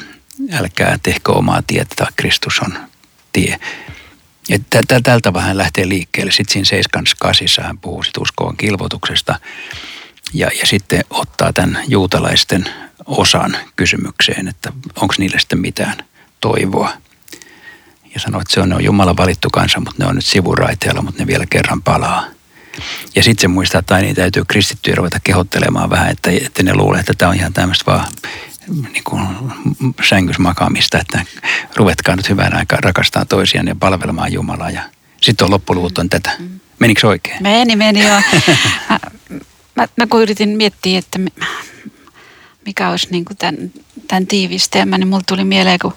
älkää 0.51 0.99
tehkö 1.03 1.31
omaa 1.31 1.61
tietä, 1.61 2.07
Kristus 2.15 2.59
on 2.59 2.77
tie. 3.33 3.59
Ja 4.51 4.59
tältä 5.03 5.33
vähän 5.33 5.57
lähtee 5.57 5.89
liikkeelle. 5.89 6.31
Sitten 6.31 6.53
siinä 6.53 6.65
78 6.65 7.65
hän 7.65 7.77
puhuu 7.77 8.03
sit 8.03 8.17
uskoon 8.17 8.57
kilvotuksesta 8.57 9.39
ja, 10.33 10.49
ja 10.59 10.67
sitten 10.67 11.03
ottaa 11.09 11.53
tämän 11.53 11.83
juutalaisten 11.87 12.65
osan 13.05 13.57
kysymykseen, 13.75 14.47
että 14.47 14.73
onko 14.95 15.13
niille 15.17 15.39
sitten 15.39 15.59
mitään 15.59 15.97
toivoa. 16.41 16.93
Ja 18.13 18.19
sanoo, 18.19 18.41
että 18.41 18.53
se 18.53 18.61
on, 18.61 18.69
ne 18.69 18.75
on 18.75 18.83
Jumalan 18.83 19.17
valittu 19.17 19.49
kansa, 19.49 19.79
mutta 19.79 20.03
ne 20.03 20.09
on 20.09 20.15
nyt 20.15 20.25
sivuraiteella, 20.25 21.01
mutta 21.01 21.21
ne 21.21 21.27
vielä 21.27 21.45
kerran 21.49 21.83
palaa. 21.83 22.25
Ja 23.15 23.23
sitten 23.23 23.41
se 23.41 23.47
muistaa, 23.47 23.79
että 23.79 23.97
niin 23.97 24.15
täytyy 24.15 24.43
kristittyä 24.45 24.95
ruveta 24.95 25.19
kehottelemaan 25.23 25.89
vähän, 25.89 26.09
että, 26.09 26.31
että 26.31 26.63
ne 26.63 26.73
luulee, 26.73 26.99
että 26.99 27.13
tämä 27.17 27.29
on 27.29 27.35
ihan 27.35 27.53
tämmöistä 27.53 27.91
vaan 27.91 28.07
niin 28.67 29.03
kuin 29.03 29.27
sängys 30.09 30.39
makaamista, 30.39 30.99
että 30.99 31.25
ruvetkaa 31.75 32.15
nyt 32.15 32.29
hyvään 32.29 32.55
aikaan 32.55 32.83
rakastaa 32.83 33.25
toisiaan 33.25 33.67
ja 33.67 33.75
palvelemaan 33.75 34.33
Jumalaa. 34.33 34.69
Ja 34.69 34.81
sitten 35.21 35.45
on 35.45 35.51
loppuluvut 35.51 35.97
on 35.97 36.09
tätä. 36.09 36.31
Menikö 36.79 37.07
oikein? 37.07 37.43
Meni, 37.43 37.75
meni 37.75 38.07
joo. 38.07 38.21
mä, 38.89 38.99
mä, 39.75 39.87
mä 39.97 40.07
kun 40.07 40.21
yritin 40.21 40.49
miettiä, 40.49 40.99
että 40.99 41.19
mikä 42.65 42.89
olisi 42.89 43.07
niin 43.11 43.25
kuin 43.25 43.37
tämän, 43.37 43.71
tämän 44.07 44.27
tiivistelmä, 44.27 44.97
niin 44.97 45.07
mulla 45.07 45.23
tuli 45.27 45.43
mieleen, 45.43 45.79
kun, 45.79 45.93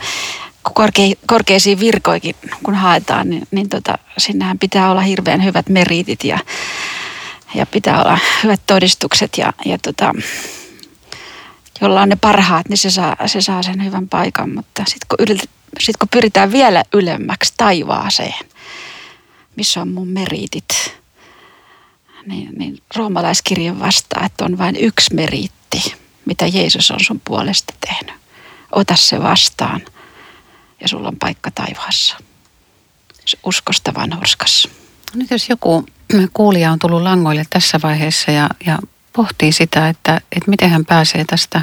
kun 0.64 0.74
korke, 0.74 1.12
korkeisiin 1.26 1.80
virkoikin 1.80 2.34
kun 2.62 2.74
haetaan, 2.74 3.30
niin, 3.30 3.48
niin 3.50 3.68
tota, 3.68 3.98
sinnehän 4.18 4.58
pitää 4.58 4.90
olla 4.90 5.00
hirveän 5.00 5.44
hyvät 5.44 5.68
meritit 5.68 6.24
ja, 6.24 6.38
ja 7.54 7.66
pitää 7.66 8.02
olla 8.02 8.18
hyvät 8.42 8.60
todistukset 8.66 9.38
ja, 9.38 9.52
ja 9.64 9.78
tota, 9.78 10.14
jolla 11.80 12.02
on 12.02 12.08
ne 12.08 12.16
parhaat, 12.16 12.68
niin 12.68 12.78
se 12.78 12.90
saa, 12.90 13.16
se 13.26 13.40
saa 13.40 13.62
sen 13.62 13.84
hyvän 13.84 14.08
paikan. 14.08 14.54
Mutta 14.54 14.82
sitten 14.86 15.06
kun, 15.08 15.48
sit 15.80 15.96
kun 15.96 16.08
pyritään 16.08 16.52
vielä 16.52 16.84
ylemmäksi 16.92 17.54
taivaaseen, 17.56 18.44
missä 19.56 19.80
on 19.80 19.88
mun 19.88 20.08
meritit, 20.08 20.98
niin, 22.26 22.50
niin 22.58 22.82
roomalaiskirja 22.96 23.80
vastaa, 23.80 24.26
että 24.26 24.44
on 24.44 24.58
vain 24.58 24.76
yksi 24.76 25.14
meriitti, 25.14 25.94
mitä 26.24 26.46
Jeesus 26.46 26.90
on 26.90 27.00
sun 27.00 27.20
puolesta 27.24 27.74
tehnyt. 27.88 28.14
Ota 28.72 28.96
se 28.96 29.22
vastaan 29.22 29.80
ja 30.80 30.88
sulla 30.88 31.08
on 31.08 31.16
paikka 31.16 31.50
taivaassa. 31.50 32.16
Uskosta 33.46 33.94
vanhurskassa. 33.94 34.68
Nyt 35.14 35.30
jos 35.30 35.48
joku 35.48 35.86
kuulija 36.32 36.72
on 36.72 36.78
tullut 36.78 37.02
langoille 37.02 37.44
tässä 37.50 37.80
vaiheessa 37.82 38.30
ja, 38.30 38.48
ja 38.66 38.78
pohtii 39.16 39.52
sitä, 39.52 39.88
että, 39.88 40.20
että 40.36 40.50
miten 40.50 40.70
hän 40.70 40.84
pääsee 40.84 41.24
tästä 41.24 41.62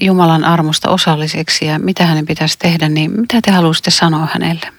Jumalan 0.00 0.44
armosta 0.44 0.90
osalliseksi 0.90 1.64
ja 1.64 1.78
mitä 1.78 2.06
hänen 2.06 2.26
pitäisi 2.26 2.58
tehdä, 2.58 2.88
niin 2.88 3.20
mitä 3.20 3.40
te 3.40 3.50
haluaisitte 3.50 3.90
sanoa 3.90 4.28
hänelle? 4.32 4.72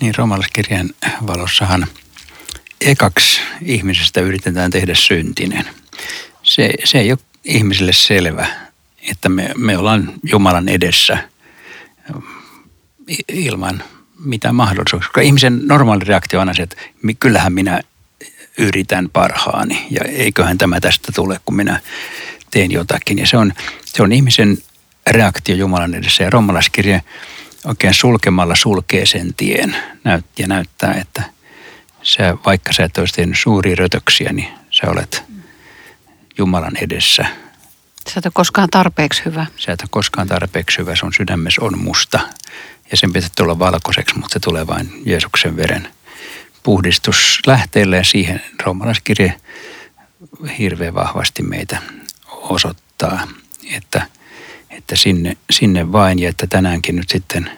Niin 0.00 0.14
romalaiskirjan 0.14 0.90
valossahan 1.26 1.86
ekaksi 2.80 3.40
ihmisestä 3.62 4.20
yritetään 4.20 4.70
tehdä 4.70 4.94
syntinen. 4.94 5.64
Se, 6.42 6.70
se 6.84 6.98
ei 6.98 7.12
ole 7.12 7.18
ihmisille 7.44 7.92
selvä, 7.92 8.46
että 9.10 9.28
me, 9.28 9.50
me 9.56 9.78
ollaan 9.78 10.12
Jumalan 10.22 10.68
edessä 10.68 11.18
ilman 13.28 13.82
mitään 14.18 14.54
mahdollisuuksia. 14.54 15.08
Koska 15.08 15.20
ihmisen 15.20 15.60
normaali 15.66 16.04
reaktio 16.04 16.40
on 16.40 16.54
se, 16.54 16.62
että 16.62 16.76
kyllähän 17.20 17.52
minä 17.52 17.80
yritän 18.58 19.10
parhaani 19.12 19.86
ja 19.90 20.00
eiköhän 20.04 20.58
tämä 20.58 20.80
tästä 20.80 21.12
tule, 21.14 21.40
kun 21.44 21.56
minä 21.56 21.80
teen 22.50 22.72
jotakin. 22.72 23.18
Ja 23.18 23.26
se 23.26 23.36
on, 23.36 23.52
se 23.84 24.02
on 24.02 24.12
ihmisen 24.12 24.58
reaktio 25.06 25.54
Jumalan 25.54 25.94
edessä. 25.94 26.24
Ja 26.24 26.30
romalaiskirje 26.30 27.02
oikein 27.64 27.94
sulkemalla 27.94 28.54
sulkee 28.56 29.06
sen 29.06 29.34
tien 29.34 29.76
ja 30.38 30.46
näyttää, 30.46 30.94
että 30.94 31.22
sä, 32.02 32.36
vaikka 32.46 32.72
sä 32.72 32.84
et 32.84 32.98
olisi 32.98 33.14
tehnyt 33.14 33.38
suuria 33.38 33.76
rötöksiä, 33.76 34.32
niin 34.32 34.48
sä 34.70 34.90
olet 34.90 35.22
Jumalan 36.38 36.76
edessä. 36.76 37.26
Sä 38.08 38.18
et 38.18 38.26
ole 38.26 38.32
koskaan 38.34 38.68
tarpeeksi 38.70 39.24
hyvä. 39.24 39.46
Sä 39.56 39.72
et 39.72 39.80
ole 39.80 39.88
koskaan 39.90 40.28
tarpeeksi 40.28 40.78
hyvä, 40.78 40.96
sun 40.96 41.12
sydämessä 41.12 41.64
on 41.64 41.78
musta. 41.78 42.20
Ja 42.90 42.96
sen 42.96 43.12
pitää 43.12 43.30
tulla 43.36 43.58
valkoiseksi, 43.58 44.18
mutta 44.18 44.32
se 44.32 44.40
tulee 44.40 44.66
vain 44.66 45.02
Jeesuksen 45.04 45.56
veren 45.56 45.88
puhdistus 46.66 47.40
lähteelle 47.46 47.96
ja 47.96 48.04
siihen 48.04 48.42
roomalaiskirje 48.62 49.34
hirveän 50.58 50.94
vahvasti 50.94 51.42
meitä 51.42 51.78
osoittaa, 52.28 53.28
että, 53.72 54.06
että 54.70 54.96
sinne, 54.96 55.36
sinne 55.50 55.92
vain. 55.92 56.18
Ja 56.18 56.28
että 56.28 56.46
tänäänkin 56.46 56.96
nyt 56.96 57.08
sitten, 57.08 57.50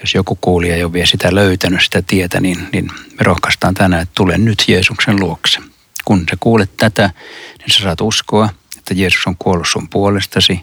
jos 0.00 0.14
joku 0.14 0.38
kuulija 0.40 0.76
ei 0.76 0.84
ole 0.84 0.92
vielä 0.92 1.06
sitä 1.06 1.34
löytänyt, 1.34 1.82
sitä 1.82 2.02
tietä, 2.02 2.40
niin, 2.40 2.68
niin 2.72 2.90
me 2.94 3.20
rohkaistaan 3.20 3.74
tänään, 3.74 4.02
että 4.02 4.12
tule 4.14 4.38
nyt 4.38 4.64
Jeesuksen 4.68 5.20
luokse. 5.20 5.60
Kun 6.04 6.24
sä 6.30 6.36
kuulet 6.40 6.70
tätä, 6.76 7.10
niin 7.58 7.70
sä 7.70 7.82
saat 7.82 8.00
uskoa, 8.00 8.48
että 8.78 8.94
Jeesus 8.94 9.26
on 9.26 9.36
kuollut 9.38 9.68
sun 9.68 9.88
puolestasi, 9.88 10.60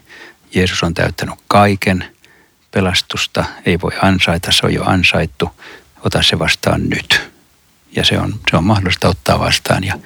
Jeesus 0.54 0.82
on 0.82 0.94
täyttänyt 0.94 1.34
kaiken, 1.48 2.04
pelastusta. 2.70 3.44
Ei 3.66 3.80
voi 3.80 3.92
ansaita, 4.02 4.52
se 4.52 4.66
on 4.66 4.74
jo 4.74 4.84
ansaittu, 4.84 5.50
ota 6.04 6.22
se 6.22 6.38
vastaan 6.38 6.88
nyt 6.88 7.35
ja 7.96 8.04
se 8.04 8.18
on, 8.18 8.34
se 8.50 8.56
on 8.56 8.64
mahdollista 8.64 9.08
ottaa 9.08 9.38
vastaan 9.38 9.84
ja 9.84 9.98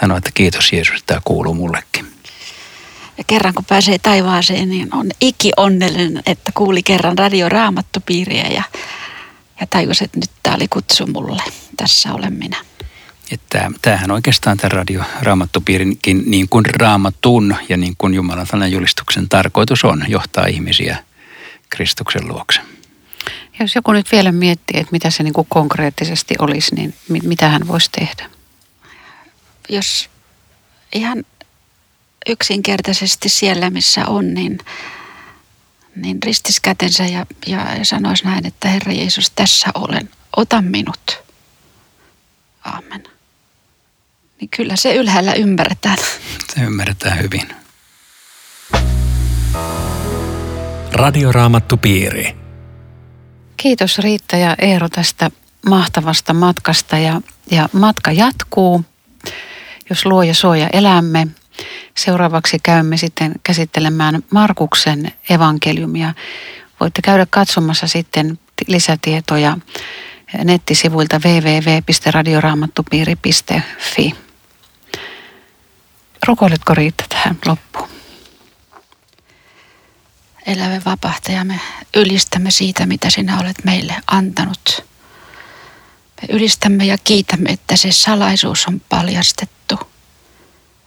sanoa, 0.00 0.18
että 0.18 0.30
kiitos 0.34 0.72
Jeesus, 0.72 0.94
että 0.94 1.06
tämä 1.06 1.20
kuuluu 1.24 1.54
mullekin. 1.54 2.06
Ja 3.18 3.24
kerran 3.26 3.54
kun 3.54 3.64
pääsee 3.64 3.98
taivaaseen, 3.98 4.68
niin 4.68 4.94
on 4.94 5.10
iki 5.20 5.52
onnellinen, 5.56 6.22
että 6.26 6.52
kuuli 6.54 6.82
kerran 6.82 7.18
radio 7.18 7.48
raamattupiiriä 7.48 8.46
ja, 8.46 8.62
ja 9.60 9.66
tajus, 9.70 10.02
että 10.02 10.18
nyt 10.18 10.30
tämä 10.42 10.56
oli 10.56 10.68
kutsu 10.68 11.06
mulle. 11.06 11.42
Tässä 11.76 12.12
olen 12.12 12.32
minä. 12.32 12.56
Että 13.30 13.70
tämähän 13.82 14.10
oikeastaan 14.10 14.56
tämä 14.56 14.68
radio 14.68 15.02
raamattupiirinkin 15.22 16.22
niin 16.26 16.48
kuin 16.48 16.64
raamatun 16.64 17.56
ja 17.68 17.76
niin 17.76 17.94
kuin 17.98 18.14
Jumalan 18.14 18.46
sanan 18.46 18.72
julistuksen 18.72 19.28
tarkoitus 19.28 19.84
on 19.84 20.04
johtaa 20.08 20.46
ihmisiä 20.46 20.96
Kristuksen 21.70 22.28
luokse. 22.28 22.60
Jos 23.60 23.74
joku 23.74 23.92
nyt 23.92 24.12
vielä 24.12 24.32
miettii, 24.32 24.80
että 24.80 24.92
mitä 24.92 25.10
se 25.10 25.22
niin 25.22 25.34
kuin 25.34 25.46
konkreettisesti 25.50 26.34
olisi, 26.38 26.74
niin 26.74 26.94
mitä 27.08 27.48
hän 27.48 27.68
voisi 27.68 27.90
tehdä? 27.90 28.30
Jos 29.68 30.10
ihan 30.94 31.24
yksinkertaisesti 32.28 33.28
siellä, 33.28 33.70
missä 33.70 34.06
on, 34.06 34.34
niin, 34.34 34.58
niin 35.96 36.22
ristis 36.22 36.60
kätensä 36.60 37.04
ja, 37.04 37.26
ja, 37.46 37.74
ja 37.74 37.84
sanoisi 37.84 38.24
näin, 38.24 38.46
että 38.46 38.68
Herra 38.68 38.92
Jeesus, 38.92 39.30
tässä 39.30 39.70
olen, 39.74 40.10
ota 40.36 40.62
minut. 40.62 41.22
Aamen. 42.64 43.04
Niin 44.40 44.48
kyllä 44.56 44.76
se 44.76 44.94
ylhäällä 44.94 45.32
ymmärretään. 45.32 45.98
Se 46.54 46.60
ymmärretään 46.60 47.18
hyvin. 47.22 47.48
Radioraamattu 50.92 51.76
piiri. 51.76 52.43
Kiitos 53.64 53.98
Riitta 53.98 54.36
ja 54.36 54.54
Eero 54.58 54.88
tästä 54.88 55.30
mahtavasta 55.68 56.34
matkasta 56.34 56.98
ja, 56.98 57.20
ja 57.50 57.68
matka 57.72 58.12
jatkuu. 58.12 58.84
Jos 59.90 60.06
luo 60.06 60.22
ja 60.22 60.34
suoja 60.34 60.68
elämme, 60.72 61.26
seuraavaksi 61.96 62.58
käymme 62.62 62.96
sitten 62.96 63.32
käsittelemään 63.42 64.24
Markuksen 64.30 65.12
evankeliumia. 65.30 66.14
Voitte 66.80 67.02
käydä 67.02 67.26
katsomassa 67.30 67.86
sitten 67.86 68.38
lisätietoja 68.66 69.58
nettisivuilta 70.44 71.20
www.radioraamattupiiri.fi. 71.24 74.14
Rukoiletko 76.26 76.74
Riitta 76.74 77.04
tähän 77.08 77.38
loppuun? 77.46 77.83
Elävä 80.46 80.80
vapahtaja, 80.84 81.44
me 81.44 81.60
ylistämme 81.96 82.50
siitä, 82.50 82.86
mitä 82.86 83.10
sinä 83.10 83.40
olet 83.40 83.64
meille 83.64 83.96
antanut. 84.06 84.84
Me 86.22 86.28
ylistämme 86.36 86.84
ja 86.84 86.98
kiitämme, 87.04 87.50
että 87.50 87.76
se 87.76 87.92
salaisuus 87.92 88.66
on 88.66 88.80
paljastettu. 88.88 89.78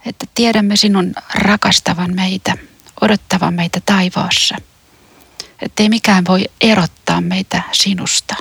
Että 0.06 0.26
tiedämme 0.34 0.76
sinun 0.76 1.14
rakastavan 1.34 2.14
meitä, 2.14 2.56
odottavan 3.00 3.54
meitä 3.54 3.80
taivaassa. 3.86 4.56
Että 5.62 5.82
ei 5.82 5.88
mikään 5.88 6.24
voi 6.28 6.44
erottaa 6.60 7.20
meitä 7.20 7.62
sinusta. 7.72 8.34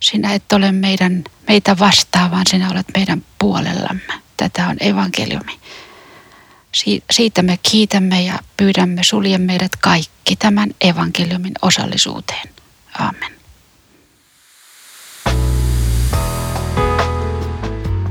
Sinä 0.00 0.34
et 0.34 0.52
ole 0.52 0.72
meidän, 0.72 1.24
meitä 1.48 1.78
vastaan, 1.78 2.30
vaan 2.30 2.46
sinä 2.50 2.70
olet 2.70 2.86
meidän 2.96 3.24
puolellamme. 3.38 4.12
Tätä 4.36 4.68
on 4.68 4.76
evankeliumi. 4.80 5.60
Siitä 7.10 7.42
me 7.42 7.58
kiitämme 7.62 8.22
ja 8.22 8.38
pyydämme 8.56 9.02
sulje 9.02 9.38
meidät 9.38 9.76
kaikki 9.80 10.36
tämän 10.36 10.70
evankeliumin 10.80 11.52
osallisuuteen. 11.62 12.48
Amen. 12.98 13.32